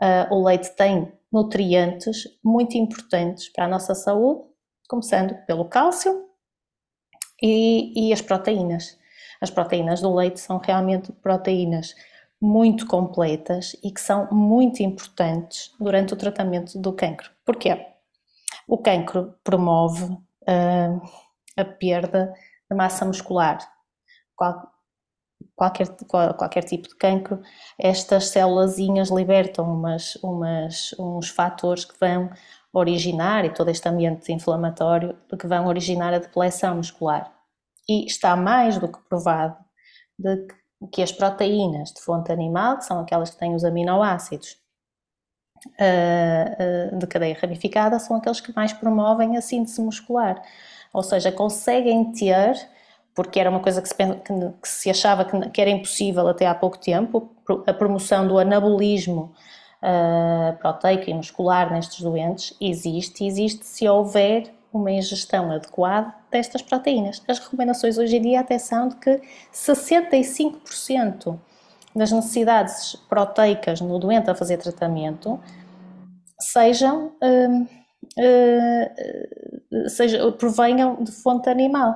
[0.00, 4.42] uh, o leite tem nutrientes muito importantes para a nossa saúde,
[4.88, 6.26] começando pelo cálcio
[7.42, 8.96] e, e as proteínas.
[9.40, 11.94] As proteínas do leite são realmente proteínas
[12.40, 17.30] muito completas e que são muito importantes durante o tratamento do cancro.
[17.44, 17.86] Porquê?
[18.68, 21.00] O cancro promove uh,
[21.56, 22.34] a perda
[22.70, 23.58] de massa muscular.
[24.34, 24.70] Qual,
[25.54, 27.40] qualquer, qual, qualquer tipo de cancro,
[27.78, 28.78] estas células
[29.10, 32.30] libertam umas, umas, uns fatores que vão
[32.72, 37.32] originar, e todo este ambiente inflamatório, que vão originar a depleção muscular.
[37.88, 39.56] E está mais do que provado
[40.18, 40.54] de que
[40.92, 44.56] que as proteínas de fonte animal, que são aquelas que têm os aminoácidos
[45.66, 50.42] uh, uh, de cadeia ramificada, são aqueles que mais promovem a síntese muscular.
[50.92, 52.54] Ou seja, conseguem ter,
[53.14, 56.54] porque era uma coisa que se, que se achava que, que, era impossível até há
[56.54, 57.30] pouco tempo,
[57.66, 59.32] a promoção do anabolismo
[59.82, 67.22] uh, proteico e muscular nestes doentes existe, existe se houver uma ingestão adequada destas proteínas.
[67.26, 69.20] As recomendações hoje em dia até são de que
[69.52, 71.38] 65%
[71.94, 75.40] das necessidades proteicas no doente a fazer tratamento
[76.38, 77.62] sejam, uh,
[78.18, 81.94] uh, seja, provenham de fonte animal.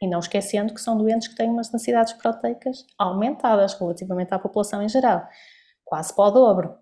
[0.00, 4.80] E não esquecendo que são doentes que têm umas necessidades proteicas aumentadas relativamente à população
[4.80, 5.26] em geral,
[5.84, 6.78] quase para o dobro.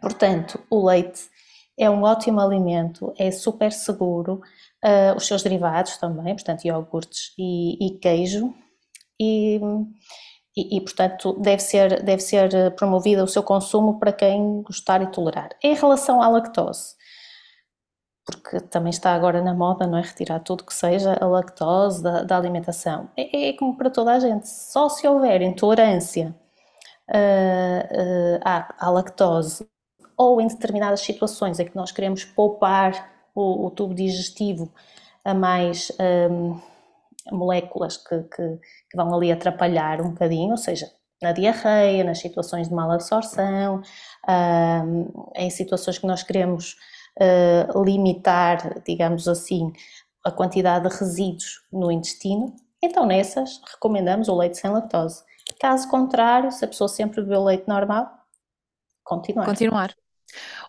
[0.00, 1.30] Portanto, o leite
[1.78, 4.40] é um ótimo alimento, é super seguro,
[4.84, 8.54] uh, os seus derivados também, portanto, iogurtes e, e queijo,
[9.20, 9.60] e,
[10.56, 15.06] e, e, portanto, deve ser, deve ser promovido o seu consumo para quem gostar e
[15.10, 15.50] tolerar.
[15.62, 16.94] Em relação à lactose,
[18.24, 20.02] porque também está agora na moda, não é?
[20.02, 23.10] Retirar tudo que seja a lactose da, da alimentação.
[23.16, 26.34] É, é, como para toda a gente, só se houver intolerância
[27.10, 29.68] uh, uh, à, à lactose
[30.16, 34.72] ou em determinadas situações em que nós queremos poupar o, o tubo digestivo
[35.24, 35.90] a mais
[36.30, 36.60] um,
[37.32, 38.58] moléculas que, que,
[38.90, 40.90] que, vão ali atrapalhar um bocadinho, ou seja,
[41.22, 43.82] na diarreia, nas situações de mala absorção,
[44.28, 46.76] um, em situações que nós queremos
[47.18, 49.72] uh, limitar, digamos assim,
[50.24, 55.22] a quantidade de resíduos no intestino, então nessas recomendamos o leite sem lactose.
[55.58, 58.10] Caso contrário, se a pessoa sempre bebeu leite normal,
[59.02, 59.46] continuar.
[59.46, 59.94] Continuar.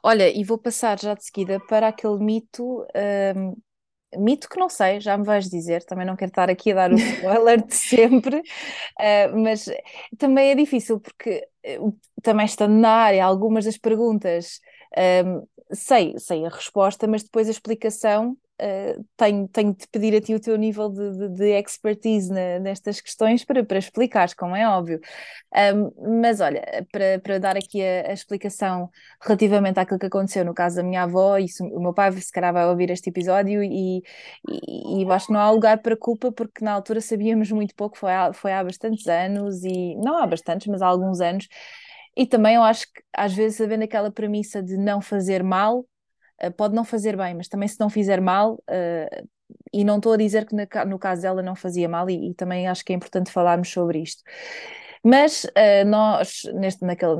[0.03, 2.85] Olha, e vou passar já de seguida para aquele mito,
[3.35, 3.55] um,
[4.23, 6.91] mito que não sei, já me vais dizer, também não quero estar aqui a dar
[6.93, 9.65] o spoiler de sempre, uh, mas
[10.17, 11.47] também é difícil porque
[11.79, 14.59] uh, também estando na área, algumas das perguntas
[15.25, 20.21] um, sei, sei a resposta, mas depois a explicação uh, tenho, tenho de pedir a
[20.21, 24.55] ti o teu nível de, de, de expertise na, nestas questões para, para explicares, como
[24.55, 24.99] é óbvio.
[25.53, 28.89] Um, mas olha, para, para dar aqui a, a, explicação
[29.21, 31.37] relativamente àquilo que aconteceu no caso da minha avó,
[31.71, 34.03] o meu pai se calhar vai ouvir este episódio e,
[34.47, 37.97] e, e acho que não há lugar para culpa porque na altura sabíamos muito pouco,
[37.97, 41.47] foi há, foi há bastantes anos e não há bastantes, mas há alguns anos.
[42.15, 45.85] E também eu acho que às vezes havendo aquela premissa de não fazer mal,
[46.57, 49.27] pode não fazer bem, mas também se não fizer mal, uh,
[49.73, 52.67] e não estou a dizer que no caso dela não fazia mal, e, e, também
[52.67, 54.23] acho que é importante falarmos sobre isto.
[55.03, 57.15] Mas uh, nós, neste, naquele,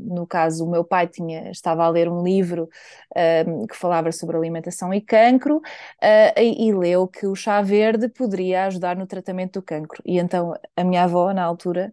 [0.00, 4.36] no caso, o meu pai tinha, estava a ler um livro uh, que falava sobre
[4.36, 5.60] alimentação e cancro
[6.36, 10.02] e, e leu que o chá verde poderia ajudar no tratamento do cancro.
[10.06, 11.92] E então a minha avó, na altura,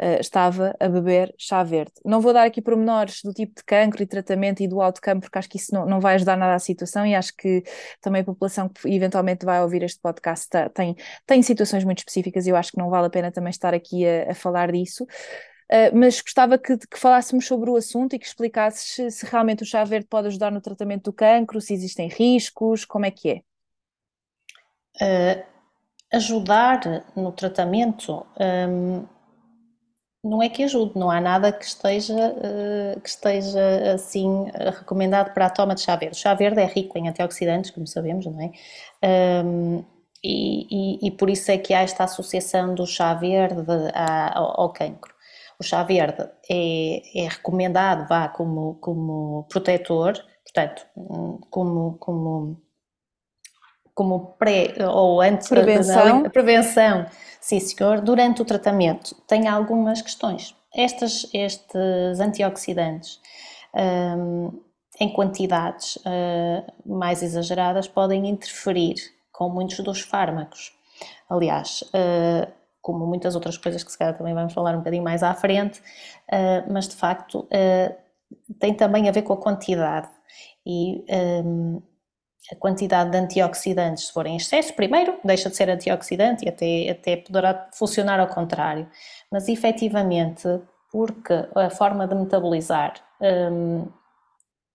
[0.00, 1.92] uh, estava a beber chá verde.
[2.04, 5.38] Não vou dar aqui pormenores do tipo de cancro e tratamento e do autocampo, porque
[5.38, 7.62] acho que isso não, não vai ajudar nada à situação e acho que
[8.00, 12.46] também a população que eventualmente vai ouvir este podcast tá, tem, tem situações muito específicas
[12.46, 15.04] e eu acho que não vale a pena também estar aqui a, a falar disso.
[15.04, 19.62] Uh, mas gostava que, que, falássemos sobre o assunto e que explicasses se, se, realmente
[19.62, 23.30] o chá verde pode ajudar no tratamento do cancro, se existem riscos, como é que
[23.30, 23.42] é?
[25.00, 25.50] Uh,
[26.12, 26.80] ajudar
[27.14, 28.26] no tratamento,
[28.68, 29.06] um,
[30.22, 35.46] não é que ajude, não há nada que esteja, uh, que esteja assim recomendado para
[35.46, 36.16] a toma de chá verde.
[36.16, 38.52] O chá verde é rico em antioxidantes, como sabemos, não é?
[40.22, 43.64] E, e, e, por isso é que há esta associação do chá verde
[44.34, 45.14] ao, ao cancro.
[45.58, 50.86] O chá verde é, é recomendado vá, como, como protetor, portanto,
[51.50, 52.60] como, como,
[54.00, 56.22] como pré ou antes prevenção.
[56.22, 57.04] da prevenção
[57.38, 58.00] Sim, senhor.
[58.00, 60.56] Durante o tratamento tem algumas questões.
[60.74, 63.20] Estas, estes antioxidantes,
[63.74, 64.58] um,
[64.98, 68.94] em quantidades uh, mais exageradas, podem interferir
[69.30, 70.72] com muitos dos fármacos.
[71.28, 75.22] Aliás, uh, como muitas outras coisas que se calhar também vamos falar um bocadinho mais
[75.22, 77.46] à frente, uh, mas de facto
[78.58, 80.08] tem também a ver com a quantidade.
[80.64, 81.04] E
[81.44, 81.82] um,
[82.50, 86.90] a quantidade de antioxidantes, se for em excesso, primeiro deixa de ser antioxidante e até,
[86.90, 88.88] até poderá funcionar ao contrário.
[89.30, 90.48] Mas efetivamente
[90.90, 93.86] porque a forma de metabolizar um,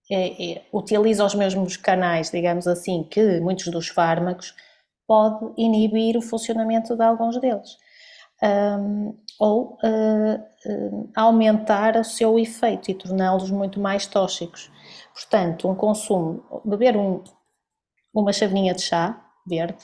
[0.09, 4.55] é, é, utiliza os mesmos canais, digamos assim, que muitos dos fármacos,
[5.07, 7.77] pode inibir o funcionamento de alguns deles.
[8.41, 10.35] Um, ou uh,
[10.69, 14.71] uh, aumentar o seu efeito e torná-los muito mais tóxicos.
[15.13, 17.23] Portanto, um consumo, beber um,
[18.15, 19.77] uma chavinha de chá verde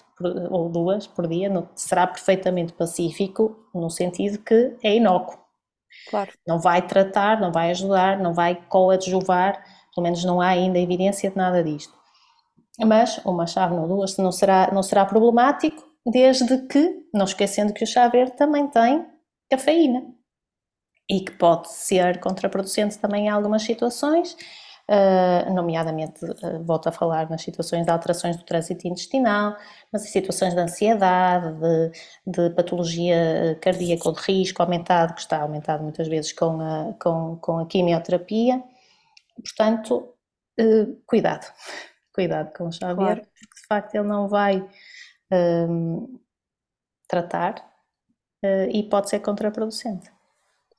[0.50, 5.40] ou duas por dia será perfeitamente pacífico no sentido que é inócuo.
[6.10, 6.32] Claro.
[6.48, 9.64] Não vai tratar, não vai ajudar, não vai coadjuvar,
[9.94, 11.94] pelo menos não há ainda evidência de nada disto.
[12.80, 17.84] Mas uma chave ou duas não será, não será problemático, desde que, não esquecendo que
[17.84, 19.06] o chá verde também tem
[19.50, 20.04] cafeína
[21.10, 24.36] e que pode ser contraproducente também em algumas situações,
[24.92, 29.56] uh, nomeadamente, uh, volto a falar nas situações de alterações do trânsito intestinal,
[29.92, 31.92] mas em situações de ansiedade, de,
[32.28, 37.38] de patologia cardíaca ou de risco aumentado, que está aumentado muitas vezes com a, com,
[37.38, 38.62] com a quimioterapia.
[39.36, 40.14] Portanto,
[40.60, 41.48] uh, cuidado,
[42.14, 43.22] cuidado com o chá claro.
[43.22, 44.68] porque de facto ele não vai
[47.08, 47.56] tratar
[48.44, 50.12] uh, e pode ser contraproducente.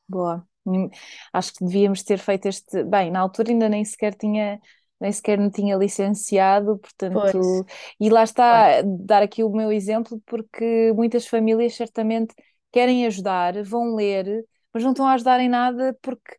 [0.06, 0.46] Boa.
[0.66, 0.88] Hum,
[1.32, 2.84] acho que devíamos ter feito este.
[2.84, 4.60] Bem, na altura ainda nem sequer tinha.
[5.00, 7.64] Nem sequer me tinha licenciado, portanto, pois.
[7.98, 8.98] e lá está, pois.
[9.00, 12.32] dar aqui o meu exemplo, porque muitas famílias certamente
[12.70, 16.36] querem ajudar, vão ler, mas não estão a ajudar em nada porque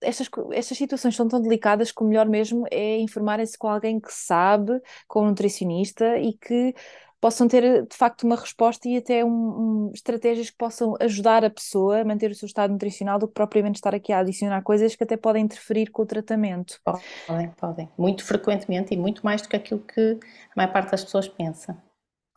[0.00, 4.12] estas, estas situações são tão delicadas que o melhor mesmo é informarem-se com alguém que
[4.12, 6.74] sabe, com um nutricionista e que
[7.20, 11.50] possam ter de facto uma resposta e até um, um, estratégias que possam ajudar a
[11.50, 14.94] pessoa a manter o seu estado nutricional do que propriamente estar aqui a adicionar coisas
[14.94, 16.80] que até podem interferir com o tratamento.
[17.26, 17.88] Podem, podem.
[17.98, 21.76] Muito frequentemente e muito mais do que aquilo que a maior parte das pessoas pensa.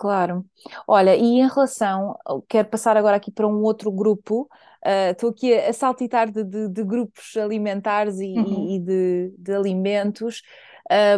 [0.02, 0.44] Claro.
[0.88, 2.18] Olha, e em relação,
[2.50, 4.50] quero passar agora aqui para um outro grupo,
[4.84, 8.72] uh, estou aqui a, a saltitar de, de, de, grupos alimentares e, uhum.
[8.72, 10.42] e de, de, alimentos.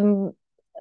[0.03, 0.33] Um,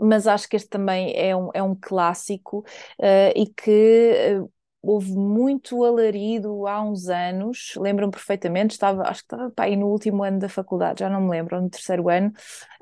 [0.02, 2.58] mas acho que este também é um, é um clássico
[2.98, 9.26] uh, e que uh, houve muito alarido há uns anos, lembro-me perfeitamente, estava, acho que
[9.26, 12.32] estava pá, aí no último ano da faculdade, já não me lembro, no terceiro ano,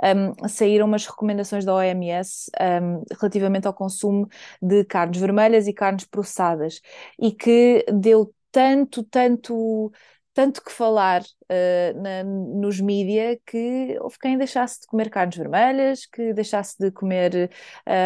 [0.02, 2.50] um, saíram umas recomendações da OMS
[2.82, 4.26] um, relativamente ao consumo
[4.62, 6.80] de carnes vermelhas e carnes processadas
[7.20, 9.92] e que deu tanto, tanto
[10.40, 16.06] tanto que falar uh, na, nos mídia que houve quem deixasse de comer carnes vermelhas,
[16.06, 17.50] que deixasse de comer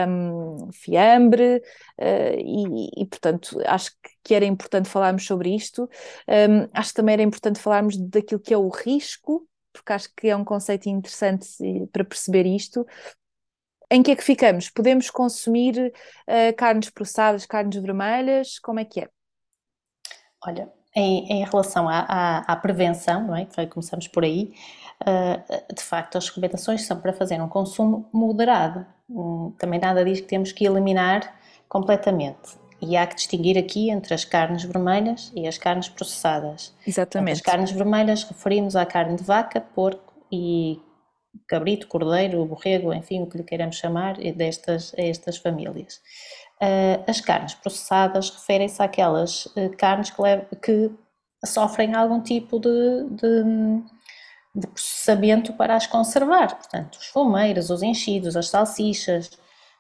[0.09, 1.63] um, fiambre,
[1.97, 3.93] uh, e, e, portanto acho
[4.25, 5.89] que era importante falarmos sobre isto.
[6.29, 10.27] Um, acho que também era importante falarmos daquilo que é o risco, porque acho que
[10.29, 11.47] é um conceito interessante
[11.93, 12.85] para perceber isto.
[13.89, 14.71] Em que é que ficamos?
[14.71, 15.93] Podemos consumir
[16.27, 18.59] uh, carnes processadas, carnes vermelhas?
[18.59, 19.09] Como é que é?
[20.45, 23.47] Olha, em, em relação à, à, à, prevenção, não é?
[23.67, 24.55] começamos por aí,
[25.03, 28.87] uh, de facto as recomendações são para fazer um consumo moderado.
[29.09, 31.35] Um, também nada diz que temos que eliminar
[31.69, 32.63] completamente.
[32.81, 36.75] E há que distinguir aqui entre as carnes vermelhas e as carnes processadas.
[36.87, 37.37] Exatamente.
[37.37, 40.81] as carnes vermelhas referimos à carne de vaca, porco e
[41.47, 46.01] cabrito, cordeiro, borrego, enfim, o que lhe queiramos chamar, destas, a estas famílias.
[46.65, 50.17] Uh, as carnes processadas referem-se àquelas uh, carnes que,
[50.63, 50.91] que,
[51.45, 53.45] sofrem algum tipo de, de,
[54.55, 56.57] de, processamento para as conservar.
[56.57, 59.31] Portanto, os fumeiros, os enchidos, as salsichas,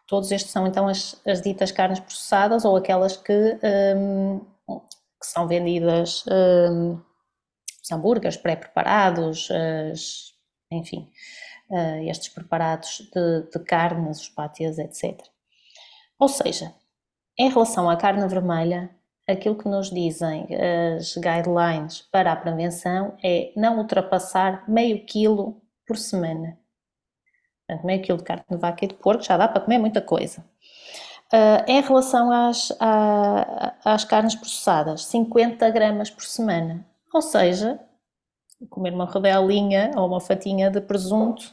[0.06, 3.58] todos estes são então as, as ditas carnes processadas ou aquelas que,
[3.96, 7.00] um, que são vendidas, um,
[7.82, 9.48] os hambúrgueres pré-preparados,
[10.70, 11.10] enfim,
[11.70, 15.33] uh, estes preparados de, de carnes, os pátias, etc.
[16.18, 16.74] Ou seja,
[17.38, 18.90] em relação à carne vermelha,
[19.28, 20.46] aquilo que nos dizem
[20.96, 26.58] as guidelines para a prevenção é não ultrapassar meio quilo por semana.
[27.66, 30.00] Portanto, meio quilo de carne de vaca e de porco já dá para comer muita
[30.00, 30.44] coisa.
[31.32, 36.86] Uh, em relação às, à, às carnes processadas, 50 gramas por semana.
[37.12, 37.80] Ou seja,
[38.70, 41.52] comer uma rodelinha ou uma fatinha de presunto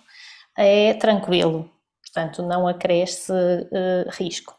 [0.58, 1.70] é tranquilo
[2.14, 4.54] portanto não acresce uh, risco.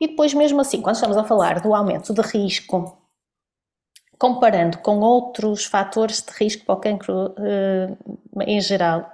[0.00, 2.98] E depois, mesmo assim, quando estamos a falar do aumento de risco,
[4.18, 9.10] comparando com outros fatores de risco para o cancro uh, em geral,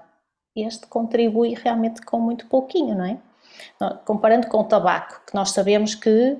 [0.56, 3.18] este contribui realmente com muito pouquinho, não é?
[4.04, 6.38] Comparando com o tabaco, que nós sabemos que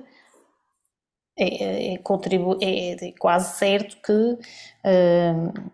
[1.37, 5.71] é, é, é, é quase certo que uh,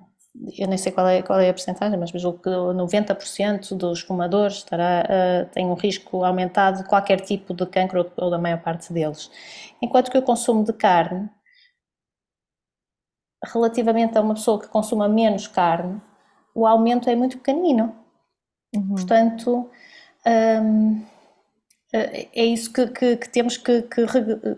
[0.57, 4.57] eu nem sei qual é, qual é a porcentagem, mas vejo que 90% dos fumadores
[4.57, 8.93] estará, uh, têm um risco aumentado de qualquer tipo de cancro ou da maior parte
[8.93, 9.31] deles.
[9.81, 11.29] Enquanto que o consumo de carne
[13.43, 16.01] relativamente a uma pessoa que consuma menos carne,
[16.53, 17.95] o aumento é muito pequenino.
[18.75, 18.89] Uhum.
[18.89, 19.69] Portanto,
[20.25, 21.05] hum,
[21.93, 24.05] é isso que, que, que temos que, que,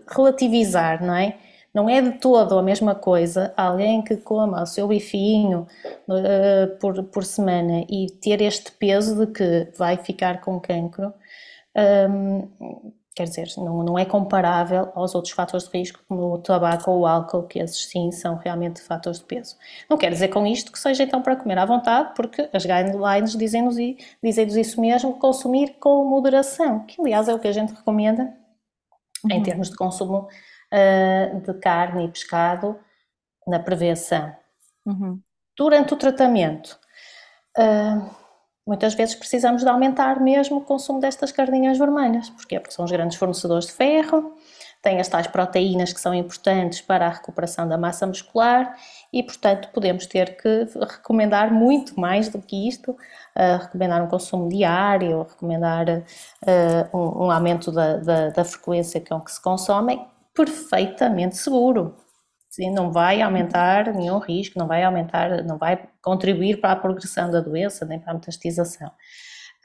[0.08, 1.38] relativizar, não é?
[1.72, 5.66] Não é de todo a mesma coisa alguém que coma o seu bifinho
[6.08, 11.14] uh, por, por semana e ter este peso de que vai ficar com cancro.
[12.10, 16.90] Um, quer dizer, não, não é comparável aos outros fatores de risco, como o tabaco
[16.90, 19.56] ou o álcool, que esses sim são realmente fatores de peso.
[19.88, 23.36] Não quer dizer com isto que seja então para comer à vontade, porque as guidelines
[23.36, 23.76] dizem-nos
[24.22, 28.32] dizem isso mesmo, consumir com moderação, que aliás é o que a gente recomenda
[29.24, 29.30] uhum.
[29.30, 30.26] em termos de consumo
[30.72, 32.78] uh, de carne e pescado
[33.46, 34.34] na prevenção.
[34.86, 35.20] Uhum.
[35.56, 36.78] Durante o tratamento,
[37.58, 38.20] uh,
[38.70, 42.30] Muitas vezes precisamos de aumentar mesmo o consumo destas carninhas vermelhas.
[42.30, 42.60] Porquê?
[42.60, 44.36] Porque são os grandes fornecedores de ferro,
[44.80, 48.76] têm as tais proteínas que são importantes para a recuperação da massa muscular
[49.12, 54.48] e, portanto, podemos ter que recomendar muito mais do que isto, uh, recomendar um consumo
[54.48, 60.06] diário, recomendar uh, um, um, aumento da, da, da frequência com que se consomem,
[60.44, 61.96] perfeitamente seguro.
[62.48, 67.30] Sim, não vai aumentar nenhum risco, não vai aumentar, não vai contribuir para a progressão
[67.30, 68.90] da doença, nem para a metastização.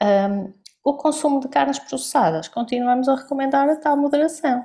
[0.00, 0.52] Um,
[0.84, 4.62] o consumo de carnes processadas, continuamos a recomendar a tal moderação.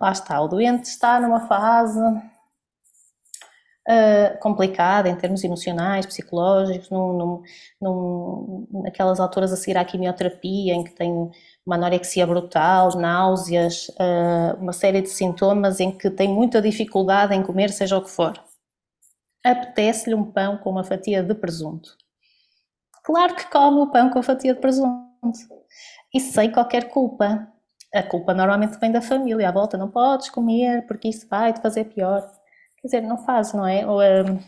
[0.00, 2.00] Lá está, o doente está numa fase
[3.88, 7.42] uh, complicada em termos emocionais, psicológicos, num, num,
[7.80, 11.30] num, naquelas alturas a seguir à quimioterapia, em que tem
[11.64, 17.42] uma anorexia brutal, náuseas, uh, uma série de sintomas em que tem muita dificuldade em
[17.42, 18.34] comer, seja o que for.
[19.44, 21.96] Apetece-lhe um pão com uma fatia de presunto.
[23.02, 25.08] Claro que come o pão com a fatia de presunto.
[26.12, 27.48] E sem qualquer culpa.
[27.94, 31.62] A culpa normalmente vem da família, à volta, não podes comer porque isso vai te
[31.62, 32.37] fazer pior.
[32.88, 33.86] Dizer, não faz, não é?
[33.86, 34.38] Ou, uh,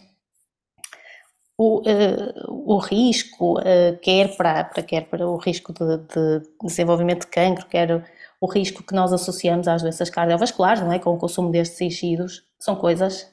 [1.60, 7.26] o, uh, o risco, uh, quer, para, para, quer para o risco de, de, desenvolvimento
[7.26, 8.02] de cancro, quer
[8.40, 10.98] o risco que nós associamos às doenças cardiovasculares, não é?
[10.98, 13.30] Com o consumo destes enchidos, são coisas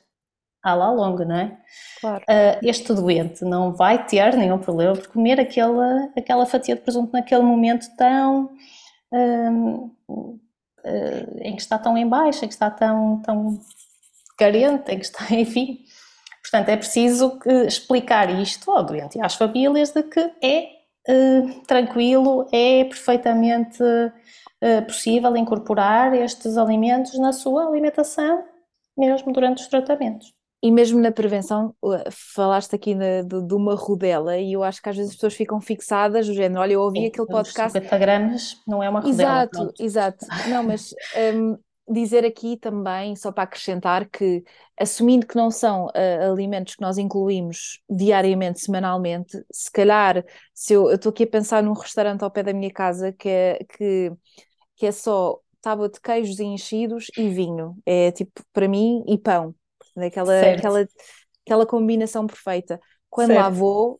[0.62, 1.58] à la longa, não é?
[2.01, 2.24] Claro.
[2.24, 7.14] Uh, este doente não vai ter nenhum problema por comer aquela, aquela fatia de presunto
[7.14, 8.49] naquele momento tão.
[11.41, 13.58] em que está tão em baixa, em que está tão, tão
[14.38, 15.80] carente, em que está, enfim,
[16.50, 20.70] Portanto, é preciso explicar isto ao doente e às famílias de que é
[21.10, 28.46] uh, tranquilo, é perfeitamente uh, possível incorporar estes alimentos na sua alimentação,
[28.98, 30.34] mesmo durante os tratamentos.
[30.64, 31.76] E mesmo na prevenção,
[32.10, 35.36] falaste aqui de, de, de, uma rodela e eu acho que às vezes as pessoas
[35.36, 37.74] ficam fixadas do género, olha, eu ouvi Sim, aquele podcast...
[37.74, 39.22] 50 gramas não é uma rodela.
[39.22, 39.84] Exato, pronto.
[39.84, 40.26] exato.
[40.50, 40.96] Não, mas
[41.36, 41.58] um,
[41.88, 44.44] dizer aqui também, só para acrescentar, que
[44.78, 50.24] assumindo que não são uh, alimentos que nós incluímos diariamente, semanalmente, se calhar,
[50.54, 53.60] se eu estou aqui a pensar num restaurante ao pé da minha casa que é,
[53.78, 54.12] que,
[54.76, 59.56] que é só tábua de queijos enchidos e vinho, é tipo para mim e pão,
[59.96, 60.88] aquela, aquela,
[61.46, 62.80] aquela combinação perfeita.
[63.10, 63.42] Quando certo.
[63.42, 64.00] lá vou,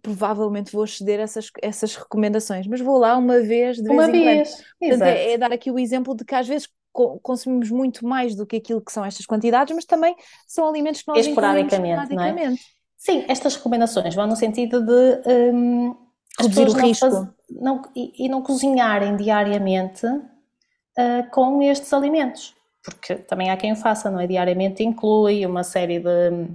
[0.00, 4.64] provavelmente vou ceder essas, essas recomendações, mas vou lá uma vez de uma vez, vez.
[4.80, 4.98] em quando.
[5.00, 8.46] Portanto, é, é, dar aqui o exemplo de que às vezes consumimos muito mais do
[8.46, 10.16] que aquilo que são estas quantidades, mas também
[10.46, 12.46] são alimentos que nós esporadicamente, esporadicamente.
[12.46, 12.58] Não é?
[12.96, 15.22] Sim, estas recomendações vão no sentido de
[15.54, 15.94] um,
[16.40, 23.14] reduzir o risco não não, e, e, não cozinharem diariamente uh, com estes alimentos, porque
[23.16, 24.26] também há quem o faça, não é?
[24.26, 26.48] Diariamente inclui uma série de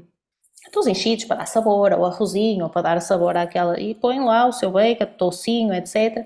[0.71, 4.47] dos enchidos para dar sabor ao arrozinho, ou para dar sabor àquela, e põe lá
[4.47, 6.25] o seu bacon, toucinho, etc.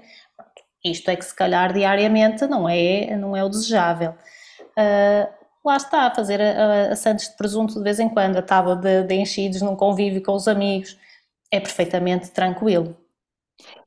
[0.92, 4.12] Isto é que se calhar diariamente não é, não é o desejável.
[4.78, 5.28] Uh,
[5.66, 9.04] lá está, fazer a, a, Santos de presunto de vez em quando, a tábua de,
[9.04, 10.98] de enchidos num convívio com os amigos,
[11.52, 12.96] é perfeitamente tranquilo.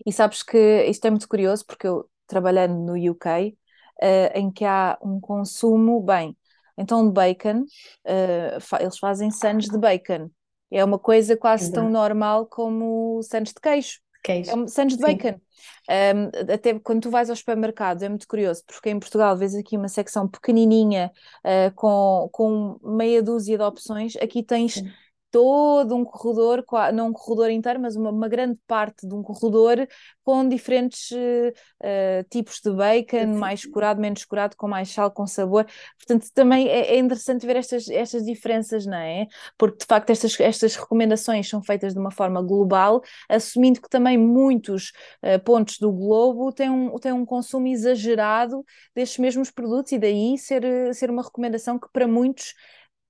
[0.04, 3.54] E sabes que isto é muito curioso porque eu trabalhando no UK, uh,
[4.02, 6.36] ah, em que há um consumo, bem,
[6.76, 7.64] então de bacon,
[8.06, 10.30] uh, fa eles fazem sandes de bacon.
[10.70, 11.80] É uma coisa quase Exato.
[11.80, 14.00] tão normal como sandes de queijo.
[14.22, 14.50] Queijo.
[14.50, 15.40] É um sandes de bacon.
[15.88, 19.76] Um, até quando tu vais aos supermercados, é muito curioso, porque em Portugal vês aqui
[19.76, 21.10] uma secção pequenininha
[21.44, 24.90] uh, com, com meia dúzia de opções, aqui tens Sim
[25.30, 29.86] todo um corredor, não um corredor inteiro, mas uma, uma grande parte de um corredor
[30.24, 35.66] com diferentes uh, tipos de bacon, mais curado, menos curado, com mais sal, com sabor.
[35.98, 39.26] Portanto, também é, é, interessante ver estas, estas diferenças, não é?
[39.56, 44.18] Porque de facto estas, estas recomendações são feitas de uma forma global, assumindo que também
[44.18, 48.64] muitos uh, pontos do globo têm um, têm um consumo exagerado
[48.94, 50.62] destes mesmos produtos e daí ser,
[50.94, 52.54] ser uma recomendação que para muitos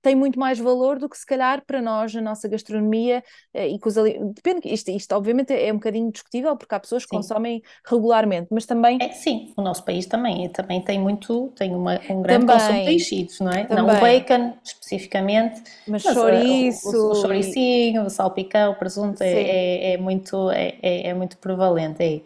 [0.01, 3.23] tem muito mais valor do que se calhar para nós, a nossa gastronomia
[3.53, 3.95] uh, e que os
[4.35, 7.17] Depende, isto, isto obviamente é um bocadinho discutível porque há pessoas que sim.
[7.17, 8.97] consomem regularmente, mas também.
[9.01, 12.79] É, sim, o nosso país também, também tem muito, tem uma, um grande também, consumo
[12.79, 13.63] de peixes, não é?
[13.65, 13.83] Também.
[13.83, 16.89] Não o bacon especificamente, mas, mas chouriço.
[16.89, 21.13] O, o, o chouricinho, o salpicão, o presunto é, é, é, muito, é, é, é
[21.13, 22.23] muito prevalente aí.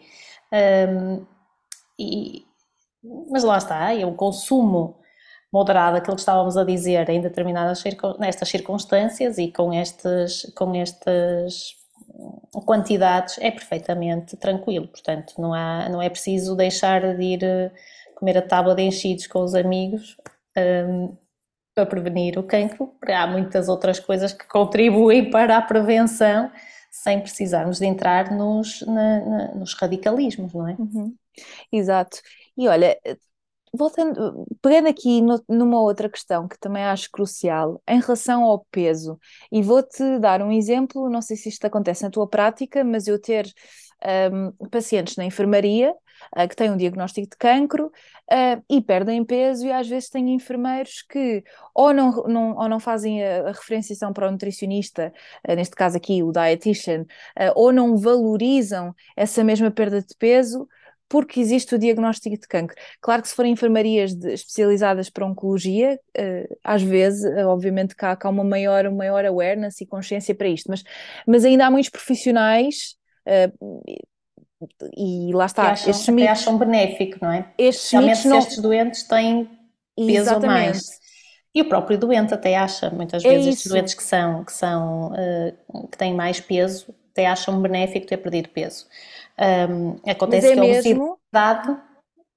[0.52, 1.26] Um,
[1.98, 2.44] e,
[3.30, 4.96] mas lá está, é o consumo
[5.56, 7.82] moderado, aquilo que estávamos a dizer, em determinadas
[8.18, 11.74] nestas circunstâncias e com estas, com estas
[12.66, 14.86] quantidades, é perfeitamente tranquilo.
[14.86, 17.70] Portanto, não, há, não é preciso deixar de ir eh,
[18.16, 20.18] comer a tábua de enchidos com os amigos
[20.58, 21.16] um,
[21.74, 26.50] para prevenir o cancro, há muitas outras coisas que contribuem para a prevenção
[26.90, 30.76] sem precisarmos de entrar nos, na, na, nos radicalismos, não é?
[30.78, 31.14] Uhum.
[31.70, 32.18] Exato.
[32.56, 32.98] E olha,
[33.72, 39.18] voltando, pegando aqui no, numa outra questão que também acho crucial, em relação ao peso,
[39.50, 43.20] e vou-te dar um exemplo, não sei se isto acontece na tua prática, mas eu
[43.20, 43.46] ter
[44.32, 45.94] um, pacientes na enfermaria
[46.36, 50.34] uh, que têm um diagnóstico de cancro uh, e perdem peso, e às vezes têm
[50.34, 51.42] enfermeiros que
[51.74, 55.12] ou não, não, ou não fazem a, a referenciação para o nutricionista,
[55.48, 57.04] uh, neste caso aqui o dietitian,
[57.54, 60.68] ou não valorizam essa mesma perda de peso
[61.08, 62.76] porque existe o diagnóstico de cancro.
[63.00, 68.04] Claro que se forem enfermarias de, especializadas para oncologia, uh, às vezes, uh, obviamente, que
[68.04, 70.82] há, há, uma maior, uma maior awareness e consciência para isto, mas,
[71.26, 72.96] mas ainda há muitos profissionais.
[73.26, 73.82] Uh,
[74.96, 77.46] e lá está, que acham, estes mitos, acham benéfico, não é?
[77.58, 78.38] Estes mitos não...
[78.38, 79.48] estes doentes têm
[79.94, 80.48] peso Exatamente.
[80.48, 80.82] mais.
[81.54, 84.52] E o próprio doente até acha, muitas é vezes, é estes doentes que são, que
[84.52, 85.12] são,
[85.90, 88.86] que têm mais peso, até acham benéfico ter perdido peso.
[89.38, 91.78] Um, acontece é que a obesidade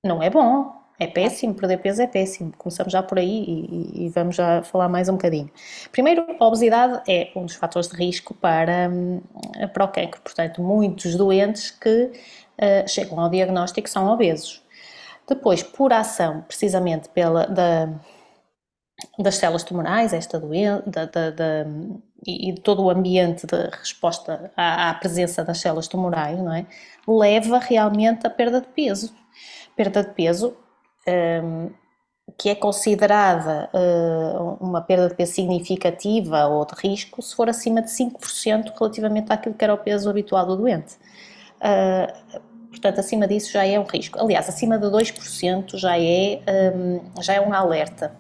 [0.03, 2.51] não é bom, é péssimo, perder peso é péssimo.
[2.57, 5.49] Começamos já por aí e, e, vamos já falar mais um bocadinho.
[5.93, 8.89] Primeiro, a obesidade é um dos fatores de risco para,
[9.73, 10.19] para o cancro.
[10.21, 14.61] Portanto, muitos doentes que uh, chegam ao diagnóstico são obesos.
[15.27, 17.87] Depois, por ação, precisamente pela, da,
[19.17, 21.65] das células tumorais, esta doença, da, da, da
[22.25, 26.65] e, todo o ambiente de resposta à, à, presença das células tumorais, não é?
[27.07, 29.13] Leva realmente à perda de peso.
[29.75, 30.55] Perda de peso
[31.07, 31.69] um,
[32.37, 37.81] que é considerada uh, uma perda de peso significativa ou de risco se for acima
[37.81, 40.95] de 5% relativamente àquilo que era o peso habitual do doente.
[41.57, 42.39] Uh,
[42.69, 44.19] portanto, acima disso já é um risco.
[44.19, 46.41] Aliás, acima de 2% já é,
[46.75, 48.13] um, já é um alerta.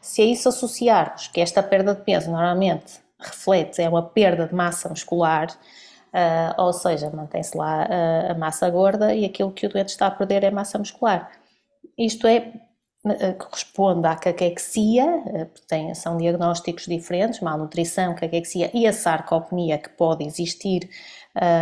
[0.00, 4.54] Se a isso associarmos que esta perda de peso normalmente reflete é uma perda de
[4.54, 9.68] massa muscular, uh, ou seja, mantém-se lá uh, a massa gorda e aquilo que o
[9.68, 11.30] doente está a perder é massa muscular.
[11.98, 12.52] Isto é
[13.04, 15.06] uh, corresponde à caquexia,
[15.68, 20.88] tem, são diagnósticos diferentes, malnutrição, caquexia e a sarcopenia que pode existir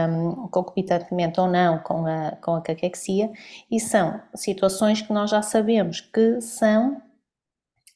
[0.09, 3.31] um, concomitantemente ou não com a, com a caquexia,
[3.71, 7.01] e são situações que nós já sabemos que são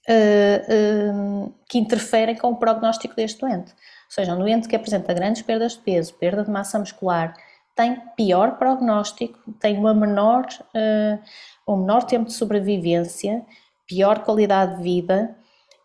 [0.09, 3.73] uh, uh, que interferem com o prognóstico deste doente.
[3.73, 7.35] Ou seja, um doente que apresenta grandes perdas de peso, perda de massa muscular,
[7.75, 13.45] tem pior prognóstico, tem uma menor, uh, um menor tempo de sobrevivência,
[13.87, 15.37] pior qualidade de vida,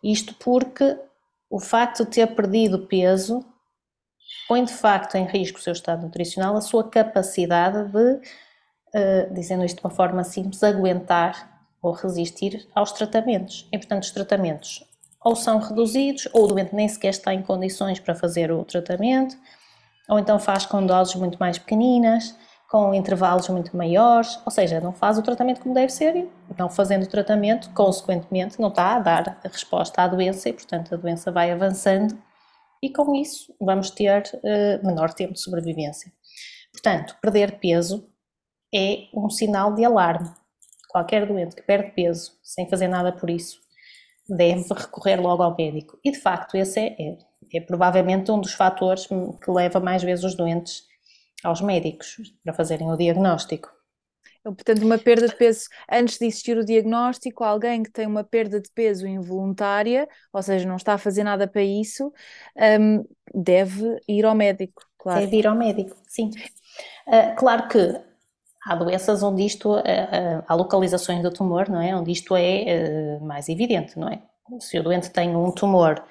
[0.02, 0.98] isto porque
[1.50, 3.44] o facto de ter perdido peso
[4.48, 9.64] põe de facto em risco o seu estado nutricional, a sua capacidade de, uh, dizendo
[9.64, 11.51] isto de uma forma simples, aguentar
[11.82, 13.68] ou resistir aos tratamentos.
[13.72, 14.84] E, portanto, os tratamentos
[15.24, 19.36] ou são reduzidos, ou o doente nem sequer está em condições para fazer o tratamento,
[20.08, 22.36] ou então faz com doses muito mais pequeninas,
[22.68, 26.28] com intervalos muito maiores, ou seja, não faz o tratamento como deve ser
[26.58, 30.94] não fazendo o tratamento, consequentemente, não está a dar a resposta à doença e, portanto,
[30.94, 32.18] a doença vai avançando
[32.82, 36.12] e com isso vamos ter uh, menor tempo de sobrevivência.
[36.72, 38.08] Portanto, perder peso
[38.74, 40.30] é um sinal de alarme
[40.92, 43.60] qualquer doente que perde peso sem fazer nada por isso
[44.28, 45.98] deve recorrer logo ao médico.
[46.04, 47.18] E de facto, esse é, é,
[47.54, 50.84] é provavelmente um dos fatores que leva mais vezes os doentes
[51.42, 53.68] aos médicos para fazerem o diagnóstico.
[54.44, 58.60] Portanto, uma perda de peso, antes de existir o diagnóstico, alguém que tem uma perda
[58.60, 62.12] de peso involuntária, ou seja, não está a fazer nada para isso,
[62.80, 65.20] um, deve ir ao médico, claro.
[65.20, 66.30] Deve ir ao médico, sim.
[67.06, 68.11] Uh, claro que
[68.64, 71.94] Há doenças onde isto, eh, eh, há localizações do tumor, não é?
[71.96, 74.22] Onde isto é eh, mais evidente, não é?
[74.60, 76.04] Se o doente tem um tumor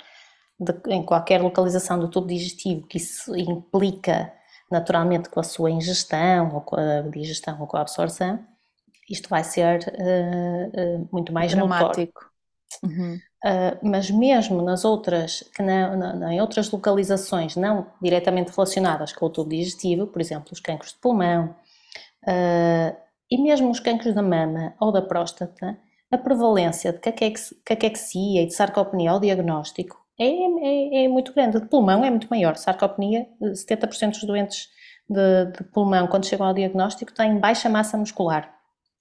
[0.59, 4.33] de, em qualquer localização do tubo digestivo, que isso implica
[4.69, 8.39] naturalmente com a sua ingestão, ou com a digestão, ou com a absorção,
[9.09, 12.31] isto vai ser uh, uh, muito mais dramático.
[12.83, 13.19] Uhum.
[13.43, 19.49] Uh, mas mesmo nas outras, que em outras localizações não diretamente relacionadas com o tubo
[19.49, 21.53] digestivo, por exemplo, os cancros de pulmão
[22.23, 22.95] uh,
[23.29, 25.77] e mesmo os cancros da mama ou da próstata,
[26.11, 26.99] a prevalência de
[27.63, 31.59] caquexia e de sarcopenia ao diagnóstico é, é, é, muito grande.
[31.59, 32.55] De pulmão é muito maior.
[32.55, 34.69] Sarcopenia, 70% dos doentes
[35.09, 38.53] de, de, pulmão, quando chegam ao diagnóstico, têm baixa massa muscular.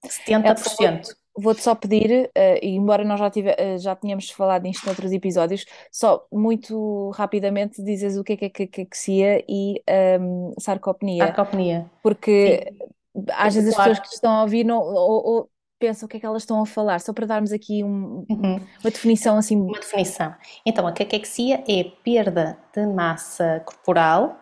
[0.07, 1.15] 70%.
[1.37, 5.13] Vou-te só pedir, uh, e embora nós já, tive, uh, já tínhamos falado nisto noutros
[5.13, 9.83] episódios, só muito rapidamente dizes o que é que é caquexia e
[10.21, 11.27] um, sarcopenia.
[11.27, 11.91] Sarcopenia.
[12.03, 12.89] Porque Sim.
[13.33, 16.21] Às vezes as pessoas que estão a ouvir não, ou, ou, pensam o que é
[16.21, 18.61] que elas estão a falar, só para darmos aqui um, uhum.
[18.83, 19.57] uma definição assim.
[19.57, 20.35] Uma definição.
[20.67, 24.37] Então, a caquexia é perda de massa corporal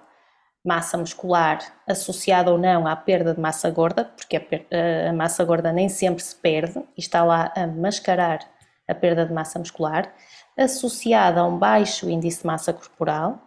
[0.64, 5.72] massa muscular associada ou não à perda de massa gorda, porque a, a, massa gorda
[5.72, 8.40] nem sempre se perde e está lá a mascarar
[8.86, 10.12] a perda de massa muscular,
[10.56, 13.40] associada a um baixo índice de massa corporal,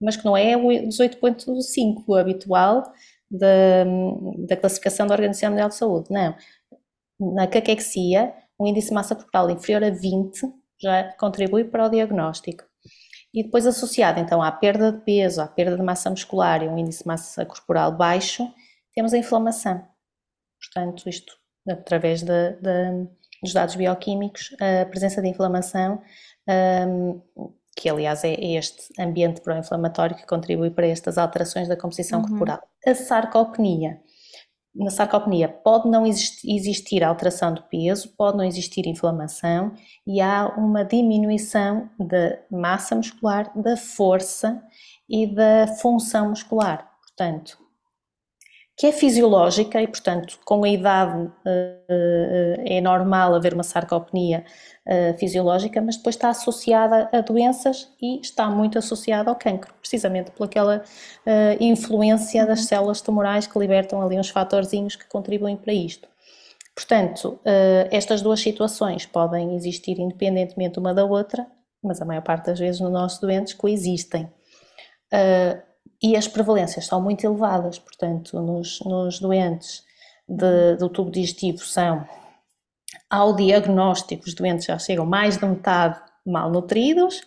[0.00, 2.92] mas que não é o 18.5 habitual
[3.30, 3.84] da,
[4.46, 6.34] da classificação da Organização Mundial de Saúde, não.
[7.18, 10.40] Na caquexia, um índice de massa corporal inferior a 20
[10.80, 12.64] já contribui para o diagnóstico.
[13.32, 16.78] E depois associado então à perda de peso, à perda de massa muscular e um
[16.78, 18.46] índice de massa corporal baixo,
[18.94, 19.86] temos a inflamação.
[20.58, 21.34] Portanto, isto
[21.68, 23.08] através de, de,
[23.42, 26.02] dos dados bioquímicos, a presença de inflamação,
[26.48, 27.20] um,
[27.76, 32.28] que aliás é este ambiente pró-inflamatório que contribui para estas alterações da composição uhum.
[32.28, 32.60] corporal.
[32.86, 34.00] A sarcopenia
[34.76, 39.72] na sarcopenia pode não existir alteração do peso, pode não existir inflamação
[40.06, 44.62] e há uma diminuição da massa muscular, da força
[45.08, 46.90] e da função muscular.
[47.00, 47.56] Portanto,
[48.76, 54.44] que é fisiológica e, portanto, com a idade eh, eh, é normal haver uma sarcopenia
[54.84, 60.30] eh, fisiológica, mas depois está associada a doenças e está muito associada ao cancro, precisamente
[60.30, 60.84] pelaquela
[61.58, 62.66] influência das uhum.
[62.66, 66.06] células tumorais que libertam ali uns fatorzinhos que contribuem para isto.
[66.74, 67.40] Portanto,
[67.90, 71.46] estas duas situações podem existir independentemente uma da outra,
[71.82, 74.30] mas a maior parte das vezes nos nossos doentes coexistem
[76.02, 79.84] e as prevalências são muito elevadas, portanto, nos, nos doentes
[80.28, 82.06] de, do tubo digestivo são,
[83.08, 87.20] ao diagnóstico, os doentes já chegam mais de metade malnutridos,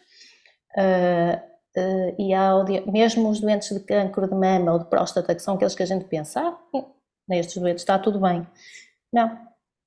[0.77, 1.37] uh,
[1.77, 5.55] uh, e ao, mesmo os doentes de câncer de mama ou de próstata, que são
[5.55, 6.85] aqueles que a gente pensa, ah,
[7.27, 8.45] nestes doentes está tudo bem.
[9.11, 9.39] Não,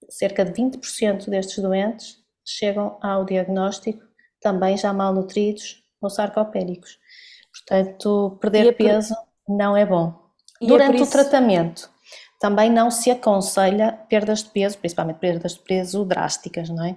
[0.09, 4.03] cerca de 20% destes doentes chegam ao diagnóstico
[4.41, 6.99] também já malnutridos ou sarcopénicos.
[7.67, 9.15] Portanto, perder é peso
[9.49, 10.15] não é bom.
[10.61, 11.05] E é Durante é isso...
[11.05, 11.91] o tratamento,
[12.41, 16.97] também não se aconselha perdas de peso, principalmente perdas de peso drásticas, não é?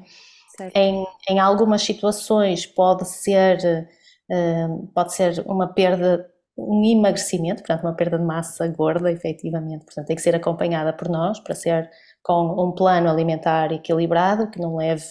[0.74, 3.90] Em, em, algumas situações pode ser,
[4.32, 6.26] uh, pode ser uma perda,
[6.58, 11.10] um emagrecimento, portanto uma perda de massa gorda, efetivamente, portanto tem que ser acompanhada por
[11.10, 11.90] nós para ser
[12.24, 15.04] com um plano alimentar equilibrado, que não leve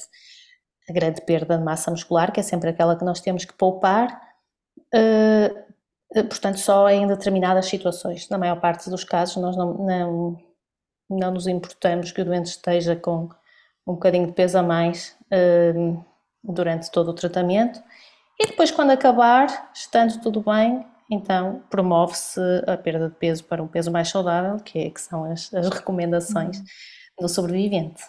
[0.88, 4.23] a grande perda de massa muscular, que é sempre aquela que nós temos que poupar,
[6.28, 8.28] portanto, só em determinadas situações.
[8.28, 10.38] Na maior parte dos casos, nós não, não,
[11.10, 13.28] não nos importamos que o doente esteja com
[13.86, 16.04] um bocadinho de peso a mais uh,
[16.42, 17.82] durante todo o tratamento.
[18.38, 23.68] E depois, quando acabar, estando tudo bem, então promove-se a perda de peso para um
[23.68, 26.64] peso mais saudável, que, é, que são as, as recomendações uhum.
[27.20, 28.02] do sobrevivente.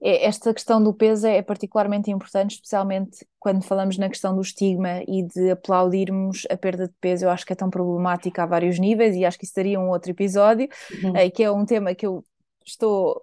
[0.00, 5.02] É, esta questão do peso é particularmente importante, especialmente quando falamos na questão do estigma
[5.06, 7.24] e de aplaudirmos a perda de peso.
[7.24, 9.90] Eu acho que é tão problemática a vários níveis e acho que isso daria um
[9.90, 10.68] outro episódio,
[11.02, 11.16] uhum.
[11.16, 12.24] Eh, que é um tema que eu
[12.64, 13.20] estou,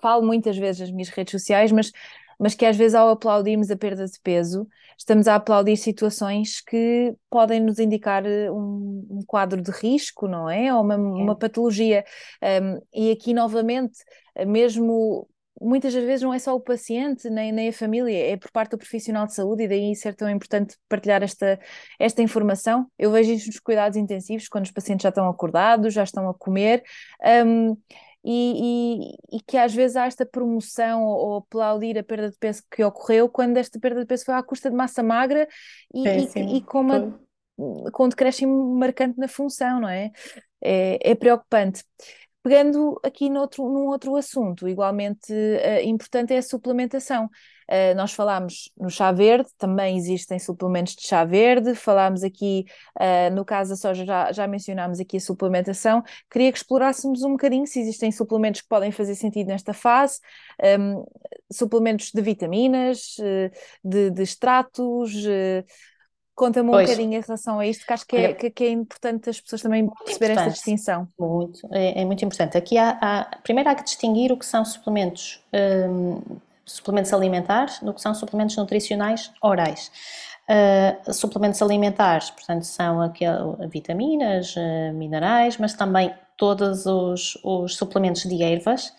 [0.00, 1.92] falo muitas vezes nas minhas redes sociais, mas,
[2.38, 7.14] mas que às vezes ao aplaudirmos a perda de peso, estamos a aplaudir situações que
[7.28, 10.72] podem nos indicar eh, um, um quadro de risco, não é?
[10.72, 12.04] Ou uma, uma patologia.
[12.42, 13.98] Um, e aqui novamente,
[14.34, 15.28] eh, mesmo
[15.60, 18.72] muitas das vezes não é só o paciente nem, nem a família, é por parte
[18.72, 21.58] do profissional de saúde e daí ser tão importante partilhar esta,
[21.98, 22.86] esta informação.
[22.98, 26.34] Eu vejo isto nos cuidados intensivos, quando os pacientes já estão acordados, já estão a
[26.34, 26.82] comer.
[27.44, 27.76] Um,
[28.28, 32.36] e, e, e, que às vezes há esta promoção ou, ou, aplaudir a perda de
[32.36, 35.46] peso que ocorreu quando esta perda de peso foi à custa de massa magra
[35.94, 37.20] e, é, e, e com, uma,
[37.92, 40.10] com um decréscimo marcante na função, não é?
[40.60, 41.84] É, é preocupante.
[42.46, 47.24] Pegando aqui noutro, num outro assunto, igualmente uh, importante é a suplementação.
[47.24, 52.64] Uh, nós falámos no chá verde, também existem suplementos de chá verde, falámos aqui,
[53.00, 56.04] uh, no caso da soja, já, já mencionámos aqui a suplementação.
[56.30, 60.20] Queria que explorássemos um bocadinho se existem suplementos que podem fazer sentido nesta fase,
[60.78, 61.04] um,
[61.50, 63.16] suplementos de vitaminas,
[63.84, 65.12] de, de extratos.
[66.36, 66.90] Conta-me um pois.
[66.90, 69.62] bocadinho em relação a isto, que acho que é, que, que é importante as pessoas
[69.62, 71.08] também perceberem esta distinção.
[71.18, 72.58] Muito, é, é, muito importante.
[72.58, 75.42] Aqui há, há, primeiro há que distinguir o que são suplementos,
[75.90, 76.20] hum,
[76.66, 79.90] suplementos alimentares do que são suplementos nutricionais orais.
[80.46, 88.24] Uh, suplementos alimentares, portanto, são aquele, vitaminas, uh, minerais, mas também todos os, os suplementos
[88.24, 88.92] de ervas,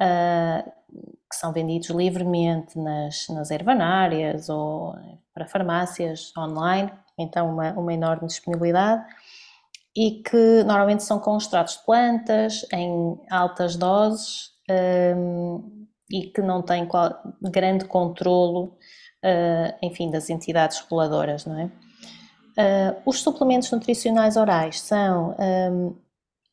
[0.00, 0.70] uh,
[1.30, 4.94] que são vendidos livremente nas, nas ervanárias ou
[5.34, 9.04] para farmácias online, então uma, uma enorme disponibilidade
[9.96, 14.50] e que normalmente são com extratos de plantas em altas doses
[15.16, 18.76] um, e que não têm qual, grande controlo,
[19.24, 21.64] uh, enfim, das entidades reguladoras, não é?
[22.52, 25.96] Uh, os suplementos nutricionais orais são um,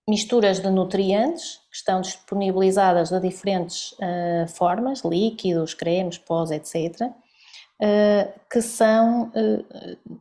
[0.10, 8.39] misturas de nutrientes que estão disponibilizadas de diferentes uh, formas, líquidos, cremes, pós, etc., uh,
[8.51, 10.20] que são, uh,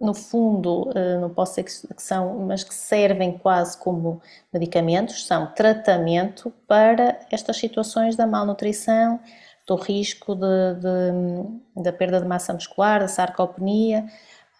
[0.00, 0.90] no fundo,
[1.22, 4.20] não posso dizer que são, mas que servem quase como
[4.52, 9.18] medicamentos, são tratamento para estas situações da malnutrição,
[9.66, 14.06] do risco de, de, da perda de massa muscular, da sarcopenia,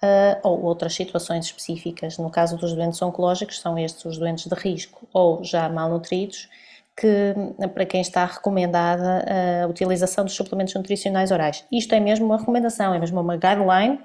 [0.02, 2.18] uh, ou outras situações específicas.
[2.18, 6.48] No caso dos doentes oncológicos, são estes os doentes de risco ou já malnutridos,
[6.96, 7.34] que
[7.74, 9.24] para quem está recomendada
[9.62, 11.64] a utilização dos suplementos nutricionais orais.
[11.70, 14.00] Isto é mesmo uma recomendação, é mesmo uma guideline.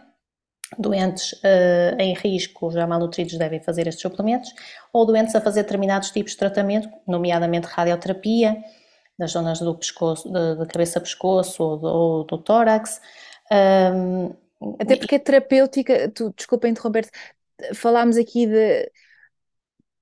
[0.78, 4.54] Doentes uh, em risco, já malnutridos, devem fazer estes suplementos,
[4.94, 8.58] ou doentes a fazer determinados tipos de tratamento, nomeadamente radioterapia,
[9.20, 13.02] nas zonas do pescoço, da cabeça-pescoço ou, ou, do tórax,
[13.52, 14.34] um,
[14.80, 17.12] até porque é terapêutica, tu, desculpa interromper-te,
[17.74, 18.92] falámos aqui de.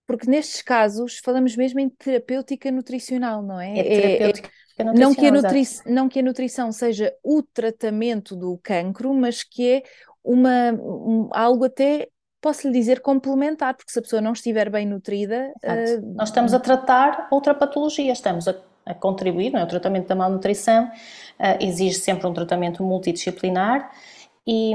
[0.06, 3.80] Porque nestes casos falamos mesmo em terapêutica nutricional, não é?
[3.80, 8.36] É terapêutica é, é, não, que a nutri, não que a nutrição seja o tratamento
[8.36, 9.84] do cancro, mas que é
[10.24, 12.08] uma, um, algo até
[12.42, 15.52] posso lhe dizer complementar, porque se a pessoa não estiver bem nutrida.
[15.64, 16.16] Uh...
[16.16, 18.56] Nós estamos a tratar outra patologia, estamos a,
[18.86, 19.64] a contribuir, não é?
[19.64, 23.92] O tratamento da malnutrição uh, exige sempre um tratamento multidisciplinar
[24.52, 24.74] e,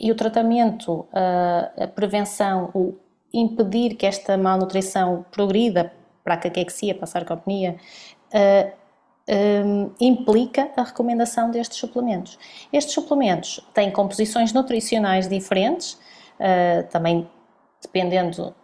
[0.00, 2.94] e o tratamento, a, a prevenção, o
[3.32, 5.92] impedir que esta malnutrição progrida
[6.24, 7.76] para a caquexia, para a sarcopenia,
[9.28, 12.38] um, implica a recomendação destes suplementos.
[12.72, 17.28] Estes suplementos têm composições nutricionais diferentes, uh, também
[17.82, 18.54] dependendo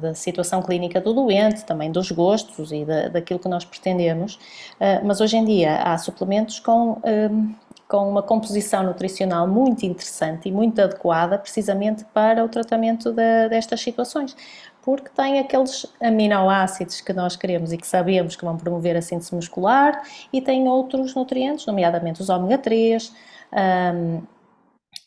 [0.00, 5.04] da, situação clínica do doente, também dos gostos e da, daquilo que nós pretendemos, uh,
[5.04, 7.54] mas hoje em dia há suplementos com um,
[7.94, 13.80] com uma composição nutricional muito interessante e muito adequada precisamente para o tratamento de, destas
[13.80, 14.36] situações,
[14.82, 19.32] porque tem aqueles aminoácidos que nós queremos e que sabemos que vão promover a síntese
[19.32, 23.12] muscular e tem outros nutrientes, nomeadamente os ômega 3,
[23.52, 24.22] um,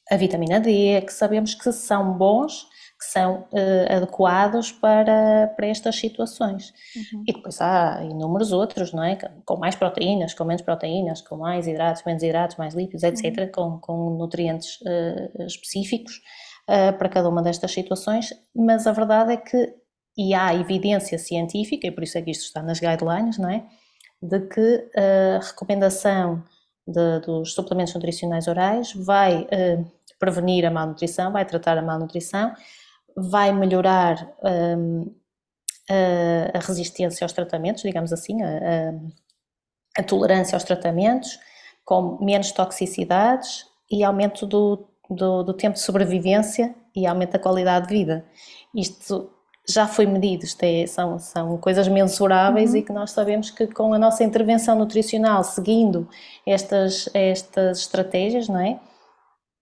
[0.09, 2.69] a vitamina D, que sabemos que são bons
[2.99, 6.73] que são uh, adequados para, para estas situações.
[6.95, 7.23] Uhum.
[7.27, 9.15] E depois há inúmeros outros, não é?
[9.45, 13.51] Com mais proteínas, com menos proteínas, com mais hidratos, menos hidratos, mais lípidos, etc., uhum.
[13.51, 16.21] com, com nutrientes uh, específicos
[16.67, 19.75] uh, para cada uma destas situações, mas a verdade é que,
[20.17, 23.63] e há evidência científica, e por isso é que isto está nas guidelines, não é?
[24.19, 26.43] De que a recomendação
[26.87, 29.45] de, dos suplementos nutricionais orais vai
[30.17, 32.51] prevenir a malnutrição, vai tratar a malnutrição,
[33.17, 35.11] vai melhorar um,
[35.89, 41.39] a, a, resistência aos tratamentos, digamos assim, a, a, a, tolerância aos tratamentos,
[41.83, 47.87] com menos toxicidades e aumento do, do, do tempo de sobrevivência e aumento da qualidade
[47.87, 48.25] de vida.
[48.75, 49.31] Isto
[49.67, 52.77] já foi medido, é, são, são coisas mensuráveis uhum.
[52.77, 56.07] e que nós sabemos que com a nossa intervenção nutricional, seguindo
[56.45, 58.79] estas, estas estratégias, não é?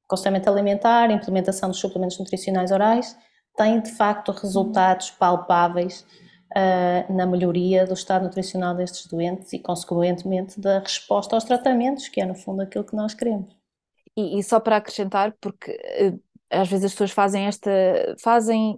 [0.08, 3.18] Constantemente alimentar, implementação dos suplementos nutricionais orais,
[3.56, 6.06] tem de facto resultados palpáveis
[6.52, 12.22] uh, na melhoria do estado nutricional destes doentes e, consequentemente, da resposta aos tratamentos, que
[12.22, 13.56] é no fundo aquilo que nós queremos.
[14.16, 17.72] E, e só para acrescentar, porque uh, às vezes as pessoas fazem esta,
[18.22, 18.78] fazem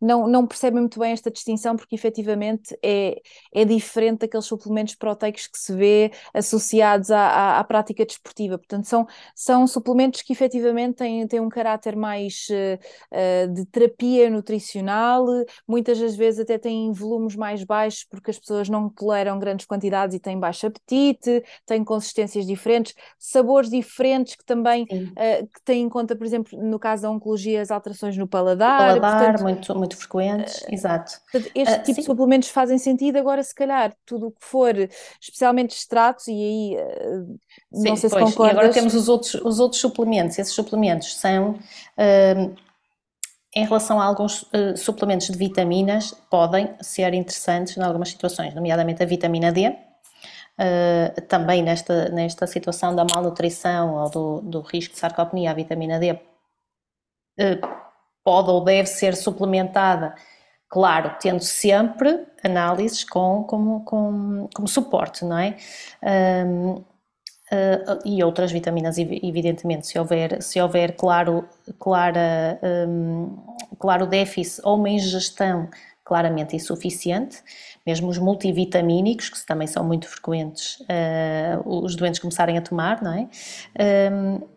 [0.00, 3.20] não, não percebem muito bem esta distinção porque efetivamente é,
[3.54, 8.58] é diferente daqueles suplementos proteicos que se vê associados à, à, à prática desportiva.
[8.58, 15.26] Portanto, são, são suplementos que efetivamente têm, têm um caráter mais uh, de terapia nutricional,
[15.66, 20.14] muitas das vezes até têm volumes mais baixos porque as pessoas não toleram grandes quantidades
[20.14, 25.88] e têm baixo apetite, têm consistências diferentes, sabores diferentes que também uh, que têm em
[25.88, 28.98] conta, por exemplo, no caso da oncologia, as alterações no paladar.
[29.00, 31.12] paladar, portanto, muito, muito frequentes, uh, exato.
[31.54, 32.00] Este uh, tipo sim.
[32.00, 34.74] de suplementos fazem sentido, agora se calhar tudo o que for,
[35.20, 37.38] especialmente extratos, e aí uh,
[37.72, 38.56] sim, não sei pois, se concordas.
[38.56, 41.58] E agora temos os outros, os outros suplementos, esses suplementos são...
[43.56, 49.02] em relação a alguns uh, suplementos de vitaminas, podem ser interessantes em algumas situações, nomeadamente
[49.02, 55.00] a vitamina D, uh, também nesta, nesta situação da malnutrição ou do, do risco de
[55.00, 57.85] sarcopenia, a vitamina D uh,
[58.26, 60.16] pode ou deve ser suplementada,
[60.68, 65.56] claro, tendo sempre análises com, com, com, como suporte, não é?
[66.44, 66.84] Um, uh,
[67.52, 71.48] ah, e outras vitaminas, evidentemente, se houver, se houver claro,
[71.78, 72.58] clara,
[72.88, 73.36] um,
[73.78, 75.70] claro déficit ou uma ingestão
[76.04, 77.38] claramente insuficiente,
[77.86, 83.12] mesmo os multivitamínicos, que também são muito frequentes, uh, os doentes começarem a tomar, não
[83.12, 83.28] é?
[84.12, 84.55] Um,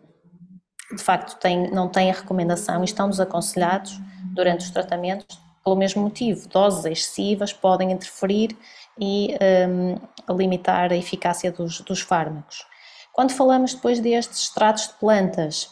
[0.92, 3.98] de facto tem, não têm a recomendação e estão desaconselhados
[4.34, 6.48] durante os tratamentos pelo mesmo motivo.
[6.48, 8.56] Doses excessivas podem interferir
[8.98, 9.36] e
[9.68, 12.66] um, limitar a eficácia dos, dos fármacos.
[13.12, 15.68] Quando falamos depois destes extratos de plantas,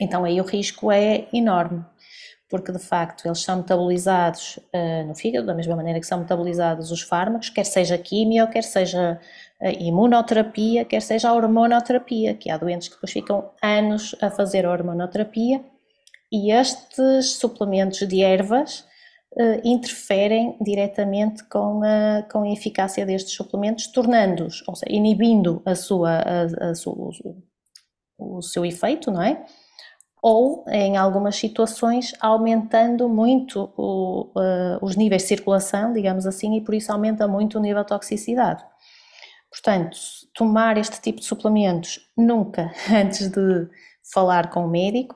[0.00, 1.84] então aí o risco é enorme,
[2.48, 6.90] porque de facto eles são metabolizados uh, no fígado, da mesma maneira que são metabolizados
[6.90, 9.20] os fármacos, quer seja químio, quer seja
[9.64, 14.66] a imunoterapia, quer seja a hormonoterapia, que há doentes que depois ficam anos a fazer
[14.66, 15.64] a hormonoterapia
[16.30, 18.80] e estes suplementos de ervas
[19.32, 25.74] uh, interferem diretamente com a, com a eficácia destes suplementos, tornando-os, ou seja, inibindo a
[25.74, 27.12] sua, a, a o,
[28.18, 29.46] o seu efeito, não é?
[30.22, 36.60] Ou, em algumas situações, aumentando muito o, uh, os níveis de circulação, digamos assim, e
[36.60, 38.64] por isso aumenta muito o nível de toxicidade.
[39.54, 39.96] Portanto,
[40.34, 43.68] tomar este tipo de suplementos nunca antes de
[44.12, 45.14] falar com o médico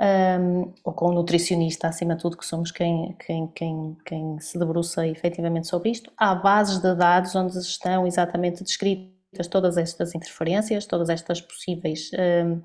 [0.00, 4.58] um, ou com o nutricionista, acima de tudo, que somos quem, quem, quem, quem se
[4.58, 6.10] debruça efetivamente sobre isto.
[6.16, 12.10] Há bases de dados onde estão exatamente descritas todas estas interferências, todas estas possíveis
[12.42, 12.62] um,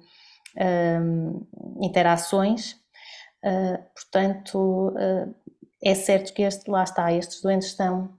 [1.01, 1.47] um,
[1.81, 2.77] interações.
[3.43, 5.35] Uh, portanto, uh,
[5.83, 8.17] é certo que este, lá está, estes doentes estão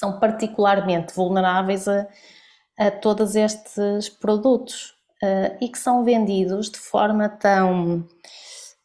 [0.00, 2.08] são particularmente vulneráveis a,
[2.78, 8.08] a todos estes produtos uh, e que são vendidos de forma tão.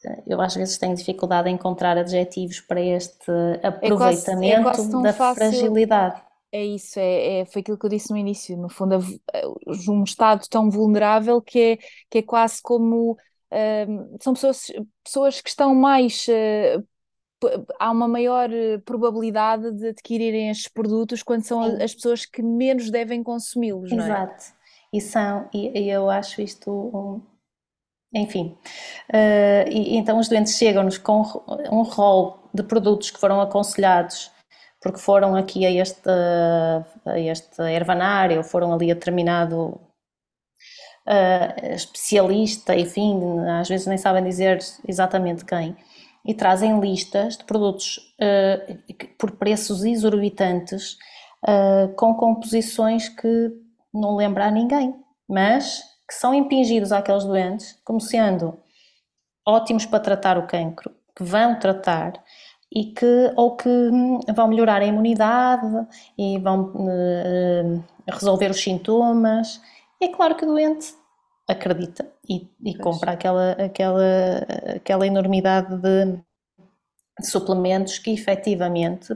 [0.05, 3.31] Eh, eu às vezes tenho dificuldade em encontrar adjetivos para este
[3.63, 5.35] aproveitamento é quase, é quase da fácil.
[5.35, 6.21] fragilidade.
[6.51, 8.57] É isso, é, é, foi aquilo que eu disse no início.
[8.57, 8.97] No fundo,
[9.89, 11.77] um estado tão vulnerável que é,
[12.09, 13.17] que é quase como.
[13.51, 14.67] Uh, são pessoas,
[15.03, 16.85] pessoas que estão mais uh,
[17.79, 21.83] há uma maior eh, probabilidade de adquirirem estes produtos quando são Sim.
[21.83, 24.07] as pessoas que menos devem consumi-los, não é?
[24.07, 24.45] Exato.
[24.93, 27.21] E são, e, e eu acho isto um,
[28.13, 28.57] enfim,
[29.09, 31.21] uh, e, então os doentes chegam-nos com
[31.71, 34.31] um rol de produtos que foram aconselhados
[34.85, 36.07] porque foram aqui a este,
[37.05, 39.81] a este ervanário, foram ali a determinado
[41.07, 43.19] uh, especialista, enfim,
[43.59, 45.75] às vezes nem sabem dizer exatamente quem,
[46.25, 50.97] e trazem listas de produtos uh, por preços exorbitantes
[51.43, 53.51] uh, com composições que
[53.93, 54.95] não lembra a ninguém,
[55.27, 58.57] mas que são impingidos àqueles doentes como sendo
[59.47, 62.13] ótimos para tratar o cancro, que vão tratar
[62.73, 65.67] e que ou que hum, vão melhorar a imunidade
[66.17, 69.61] e vão uh, resolver os sintomas.
[70.01, 70.93] E é claro que o doente
[71.47, 74.37] acredita e, e compra aquela, aquela,
[74.75, 76.19] aquela enormidade de
[77.21, 79.15] suplementos que efetivamente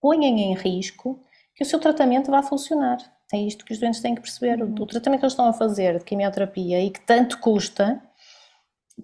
[0.00, 1.22] ponham em risco
[1.54, 2.98] que o seu tratamento vá funcionar.
[3.32, 4.62] É isto que os doentes têm que perceber.
[4.62, 4.74] Uhum.
[4.78, 8.00] O tratamento que eles estão a fazer de quimioterapia e que tanto custa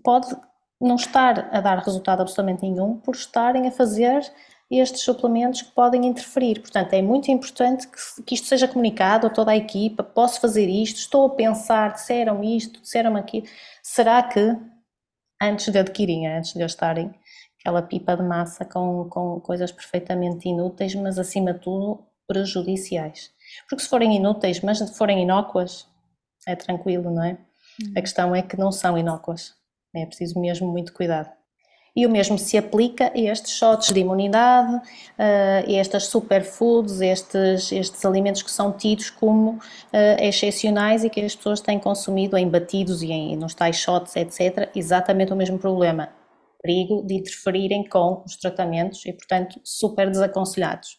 [0.02, 0.34] pode
[0.80, 4.22] não estar a dar resultado absolutamente nenhum por estarem a fazer
[4.70, 6.60] estes suplementos que podem interferir.
[6.60, 10.02] Portanto, é muito importante que, que, isto seja comunicado a toda a equipa.
[10.02, 10.98] Posso fazer isto?
[10.98, 13.46] Estou a pensar, disseram isto, disseram aquilo.
[13.82, 14.56] Será que,
[15.40, 17.14] antes de adquirirem, antes de eles estarem
[17.60, 23.32] aquela pipa de massa com, com coisas perfeitamente inúteis, mas acima de tudo prejudiciais.
[23.68, 25.88] Porque se forem inúteis, mas se forem inócuas,
[26.46, 27.38] é tranquilo, não é?
[27.80, 27.92] Hum.
[27.96, 29.54] A questão é que não são inócuas.
[29.94, 31.30] É preciso mesmo muito cuidado.
[31.96, 34.80] E o mesmo se aplica a estes shots de imunidade,
[35.16, 39.60] a estas superfoods, estes, estes alimentos que são tidos como
[40.18, 44.70] excepcionais e que as pessoas têm consumido em batidos e em, nos tais shots, etc.
[44.74, 46.08] Exatamente o mesmo problema.
[46.60, 50.98] Perigo de interferirem com os tratamentos e, portanto, super desaconselhados.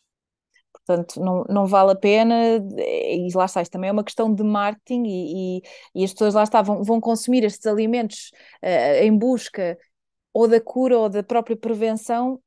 [0.86, 2.36] Portanto, não, não vale a pena,
[2.78, 5.62] e lá está, isto também é uma questão de marketing e, e,
[5.96, 8.32] e as pessoas lá está, vão, vão consumir estes alimentos
[8.64, 9.76] uh, em busca
[10.36, 12.42] ou da cura ou da própria prevenção.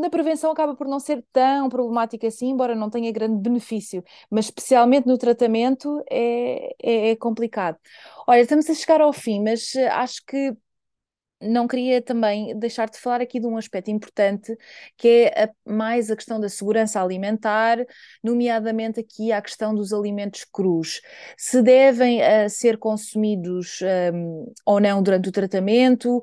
[0.00, 4.44] Na prevenção acaba por não ser tão problemática assim, embora não tenha grande benefício, mas
[4.44, 7.76] especialmente no tratamento é, é, é complicado.
[8.28, 10.56] Olha, estamos a chegar ao fim, mas eh, acho que
[11.40, 14.56] não queria também deixar de falar aqui de um aspecto importante,
[14.96, 17.78] que é a, mais a questão da segurança alimentar,
[18.22, 21.00] nomeadamente aqui a questão dos alimentos crus.
[21.36, 23.80] Se devem uh, ser consumidos
[24.14, 26.22] um, ou não durante o tratamento,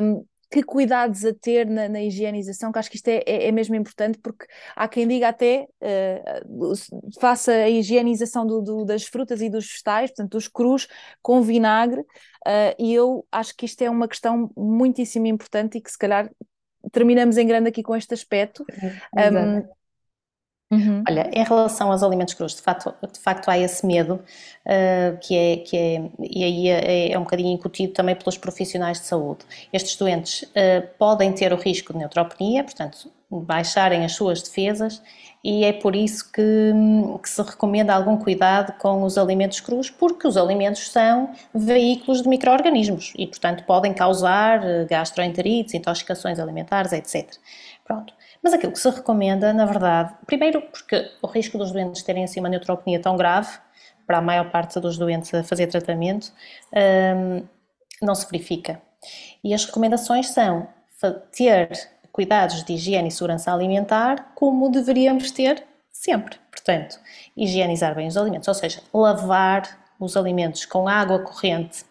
[0.00, 3.52] um, que cuidados a ter na, na, higienização, que acho que isto é, é, é
[3.52, 4.44] mesmo importante, porque
[4.76, 6.72] há quem diga até uh,
[7.18, 10.86] faça a higienização do, do, das frutas e dos vegetais, portanto, dos crus,
[11.22, 15.90] com vinagre, uh, e eu acho que isto é uma questão muitíssimo importante e que
[15.90, 16.30] se calhar
[16.92, 18.62] terminamos em grande aqui com este aspecto.
[19.16, 19.81] Um,
[20.72, 21.04] Uhum.
[21.06, 25.36] Olha, em relação aos alimentos crus, de facto, de facto há esse medo uh, que,
[25.36, 29.40] é, que é, e aí é, é, um bocadinho incutido também pelos profissionais de saúde.
[29.70, 35.02] Estes doentes uh, podem ter o risco de neutropenia, portanto, baixarem as suas defesas,
[35.44, 36.72] e é por isso que,
[37.22, 42.28] que se recomenda algum cuidado com os alimentos crus, porque os alimentos são veículos de
[42.28, 47.28] micro-organismos e, portanto, podem causar eh, gastroenterites, intoxicações alimentares, etc.
[47.84, 48.14] Pronto.
[48.42, 52.40] Mas aquilo que se recomenda, na verdade, primeiro porque o risco dos doentes terem assim
[52.40, 53.58] uma neutropenia tão grave,
[54.06, 56.32] para a maior parte dos doentes a fazer tratamento,
[56.74, 57.46] hum,
[58.00, 58.80] não se verifica.
[59.42, 60.68] E as recomendações são
[61.32, 61.70] ter
[62.12, 66.38] cuidados de higiene e segurança alimentar como deveríamos ter sempre.
[66.50, 67.00] Portanto,
[67.36, 71.84] higienizar bem os alimentos, ou seja, lavar os alimentos com água corrente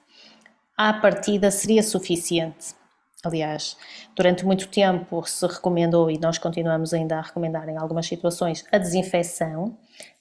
[0.78, 2.76] à partida seria suficiente.
[3.24, 3.78] Aliás,
[4.16, 8.80] durante muito tempo se recomendou, e nós continuamos ainda a recomendar em algumas situações, a
[8.80, 9.78] desinfecção,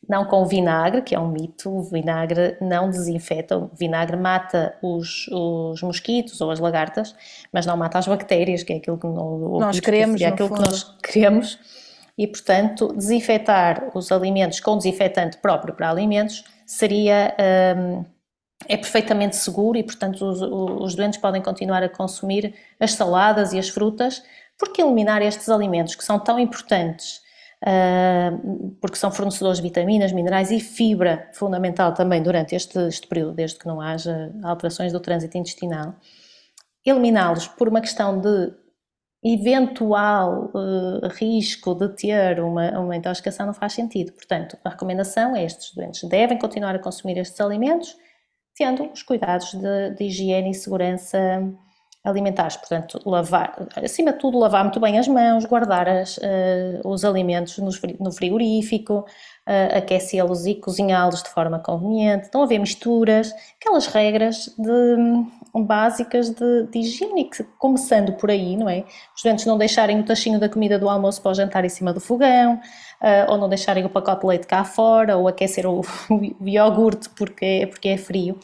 [0.06, 5.26] não com vinagre, que é um mito, o vinagre não desinfeta, o vinagre mata os,
[5.28, 7.14] os mosquitos ou as lagartas,
[7.50, 10.96] mas não mata as bactérias, que é aquilo que nós queremos, é aquilo que nós
[11.02, 11.58] queremos,
[12.18, 17.34] e portanto desinfetar os alimentos com desinfetante próprio para alimentos seria...
[17.76, 18.04] Hum,
[18.68, 23.58] é perfeitamente seguro e, portanto, os, os, doentes podem continuar a consumir as saladas e
[23.58, 24.22] as frutas,
[24.58, 27.20] porque eliminar estes alimentos que são tão importantes,
[27.64, 33.32] uh, porque são fornecedores de vitaminas, minerais e fibra fundamental também durante este, este período,
[33.32, 35.94] desde que não haja alterações do trânsito intestinal,
[36.84, 38.52] eliminá-los por uma questão de
[39.22, 44.12] eventual uh, risco de ter uma, uma intoxicação não faz sentido.
[44.12, 47.96] Portanto, a recomendação é estes doentes devem continuar a consumir estes alimentos
[48.60, 51.18] tendo os cuidados de, de higiene e segurança
[52.04, 57.06] alimentares, portanto, lavar, acima de tudo, lavar muito bem as mãos, guardar as, uh, os
[57.06, 59.06] alimentos no frigorífico,
[59.50, 64.70] uh, aquecê-los e cozinhá-los de forma conveniente, não haver misturas, aquelas regras de,
[65.52, 67.28] um, básicas de, de higiene,
[67.58, 68.84] começando por aí, não é?
[69.16, 71.92] Os doentes não deixarem o tachinho da comida do almoço para o jantar em cima
[71.92, 75.80] do fogão, uh, ou não deixarem o pacote de leite cá fora, ou aquecer o,
[76.40, 78.38] o iogurte porque, é, porque é frio,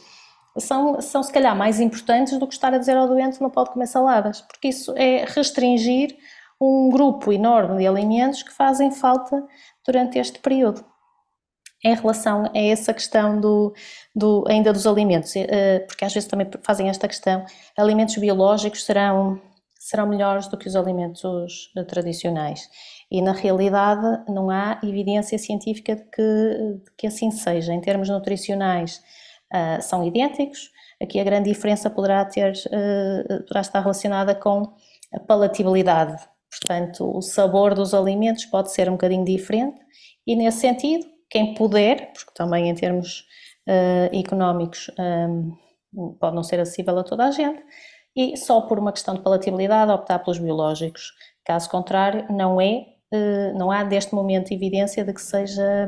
[0.59, 3.71] são, são se calhar mais importantes do que estar a dizer ao doente não pode
[3.71, 6.17] comer saladas, porque isso é restringir
[6.59, 9.45] um grupo enorme de alimentos que fazem falta
[9.85, 10.83] durante este período.
[11.87, 13.73] Em relação a essa questão do,
[14.13, 17.45] do, ainda dos alimentos, eh, porque às vezes também fazem esta questão,
[17.79, 19.41] alimentos biológicos serão,
[19.79, 22.69] serão melhores do que os alimentos tradicionais
[23.09, 26.23] e na realidade não há evidência científica de que,
[26.85, 27.73] de que assim seja.
[27.73, 29.01] Em termos nutricionais,
[29.55, 30.73] uh, são idênticos.
[31.01, 32.53] Aqui a grande diferença poderá, ter,
[33.43, 34.75] poderá estar relacionada com
[35.15, 36.21] a palatabilidade.
[36.51, 39.79] Portanto, o sabor dos alimentos pode ser um bocadinho diferente
[40.27, 43.27] e, nesse sentido, quem puder, porque também em termos
[43.69, 47.63] uh, económicos um, pode não ser acessível a toda a gente,
[48.15, 51.13] e só por uma questão de palatabilidade optar pelos biológicos.
[51.45, 55.87] Caso contrário, não é eh, não há deste momento evidência de que, seja,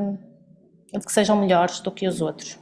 [0.93, 2.57] de que sejam melhores do que os outros.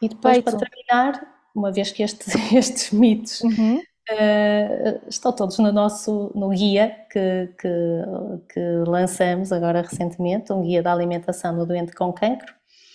[0.00, 1.22] E depois, para terminar,
[1.54, 3.80] uma vez que estes, estes mitos uhum.
[4.10, 10.82] Uh, estão todos no nosso no guia que, que, que, lançamos agora recentemente, um guia
[10.82, 12.52] da alimentação no doente com cancro,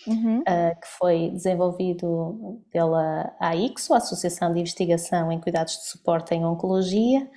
[0.07, 0.39] uhum.
[0.39, 7.27] uh, que foi desenvolvido pela AICSO, Associação de Investigação em Cuidados de Suporte em Oncologia,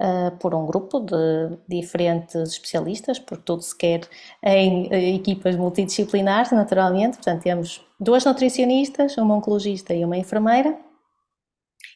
[0.00, 4.00] uh, por um grupo de diferentes especialistas, porque tudo se quer
[4.42, 7.16] em equipas multidisciplinares, naturalmente.
[7.16, 10.89] Portanto, temos duas nutricionistas, uma oncologista e uma enfermeira.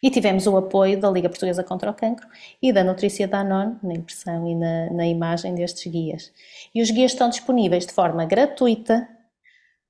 [0.04, 2.28] E tivemos o apoio da Liga Portuguesa contra o Cancro
[2.60, 6.30] e da Nutrícia Danone na impressão e na, na imagem destes guias.
[6.74, 9.08] E os guias estão disponíveis de forma gratuita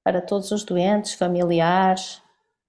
[0.04, 2.22] para todos os doentes, familiares,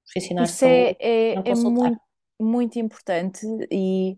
[0.05, 0.97] profissionais Isso de saúde.
[0.99, 2.01] É, é, é muito,
[2.41, 4.17] muito importante e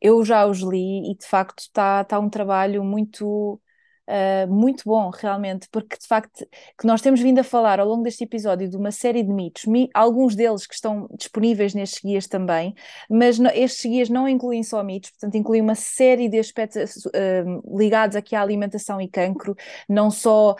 [0.00, 3.60] eu já os li e de facto está tá um trabalho muito
[4.08, 6.46] uh, muito bom, realmente, porque de facto
[6.78, 9.66] que nós temos vindo a falar ao longo deste episódio de uma série de mitos,
[9.66, 12.74] mi alguns deles que estão disponíveis nestes guias também,
[13.10, 17.78] mas no, estes guias não incluem só mitos, portanto incluem uma série de aspectos uh,
[17.78, 19.54] ligados aqui à alimentação e cancro,
[19.88, 20.56] não só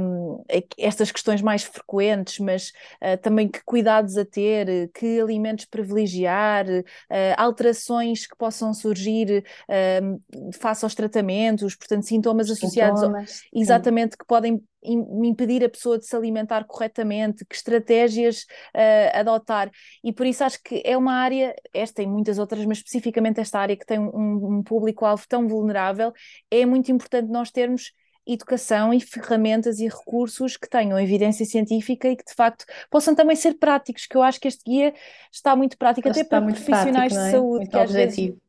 [0.00, 0.42] um,
[0.78, 2.72] estas questões mais frequentes, mas
[3.02, 6.64] uh, também que cuidados a ter, que alimentos privilegiar,
[7.36, 9.44] alterações que possam surgir
[10.58, 16.14] face aos tratamentos, portanto sintomas associados associados exatamente que podem impedir a pessoa de se
[16.14, 18.42] alimentar corretamente, que estratégias
[18.74, 19.70] uh, adotar.
[20.02, 23.58] E por isso acho que é uma área, esta e muitas outras, mas especificamente esta
[23.58, 26.12] área que tem um, um público-alvo tão vulnerável,
[26.50, 27.92] é muito importante nós termos
[28.26, 33.34] educação e ferramentas e recursos que tenham evidência científica e que de facto possam também
[33.34, 34.94] ser práticos, que eu acho que este guia
[35.32, 37.24] está muito prático, até para profissionais prático, é?
[37.24, 37.88] de saúde, muito que objetivo.
[37.88, 38.47] às vezes,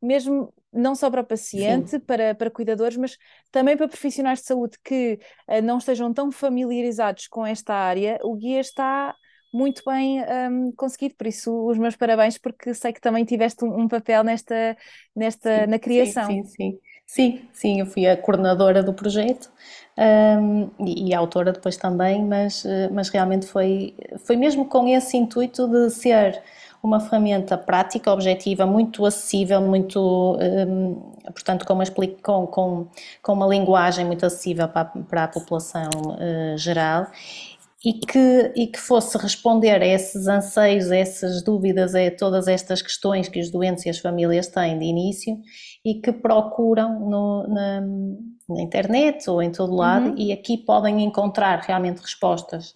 [0.00, 3.16] mesmo não só para o paciente, para, para cuidadores, mas
[3.50, 5.18] também para profissionais de saúde que
[5.48, 9.14] uh, não estejam tão familiarizados com esta área, o guia está
[9.52, 13.80] muito bem um, conseguido, por isso os meus parabéns, porque sei que também tiveste um,
[13.80, 14.76] um papel nesta,
[15.16, 16.26] nesta sim, na criação.
[16.26, 16.78] Sim, sim, sim.
[17.08, 19.50] Sim, sim, eu fui a coordenadora do projeto
[19.96, 23.94] um, e, e, a autora depois também, mas, eh, mas realmente foi,
[24.26, 26.38] foi mesmo com esse intuito de ser
[26.82, 31.84] uma ferramenta prática, objetiva, muito acessível, muito, um, portanto, com uma,
[32.22, 32.88] com, com,
[33.22, 37.06] com uma linguagem muito acessível para, para a população uh, geral
[37.84, 42.82] e que, e que fosse responder a esses anseios, a essas dúvidas, a todas estas
[42.82, 45.38] questões que os doentes e as famílias têm de início
[45.84, 47.80] e que procuram no, na,
[48.48, 50.14] na, internet ou em todo lado uhum.
[50.18, 52.70] e aqui podem encontrar realmente respostas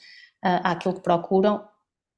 [0.44, 1.62] uh, àquilo que procuram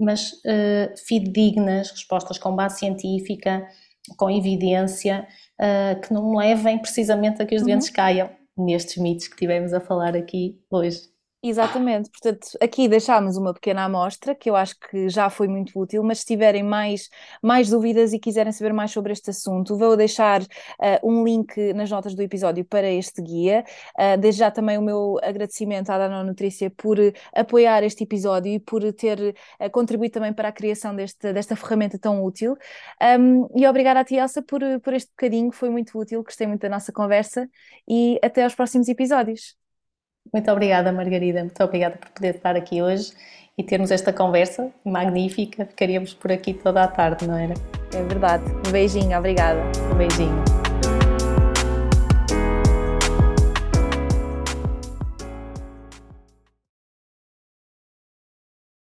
[0.00, 3.66] mas uh, fidedignas, respostas com base científica,
[4.16, 5.26] com evidência,
[5.60, 7.68] uh, que não levem precisamente a que os uhum.
[7.68, 11.13] doentes caiam nestes mitos que tivemos a falar aqui hoje.
[11.46, 16.02] Exatamente, portanto, aqui deixámos uma pequena amostra que eu acho que já foi muito útil,
[16.02, 17.10] mas se tiverem mais,
[17.42, 20.46] mais dúvidas e quiserem saber mais sobre este assunto, vou deixar uh,
[21.02, 23.62] um link nas notas do episódio para este guia.
[23.98, 26.96] Uh, desde já também o meu agradecimento à Dana Nutrícia por
[27.34, 31.98] apoiar este episódio e por ter uh, contribuído também para a criação deste, desta ferramenta
[31.98, 32.56] tão útil.
[33.20, 36.62] Um, e obrigada a ti, Elsa, por, por este bocadinho, foi muito útil, gostei muito
[36.62, 37.46] da nossa conversa
[37.86, 39.62] e até aos próximos episódios.
[40.32, 41.40] Muito obrigada, Margarida.
[41.40, 43.12] Muito obrigada por poder estar aqui hoje
[43.56, 45.66] e termos esta conversa magnífica.
[45.66, 47.54] Ficaríamos por aqui toda a tarde, não era?
[47.94, 48.44] É verdade.
[48.66, 49.60] Um beijinho, obrigada.
[49.92, 50.63] Um beijinho.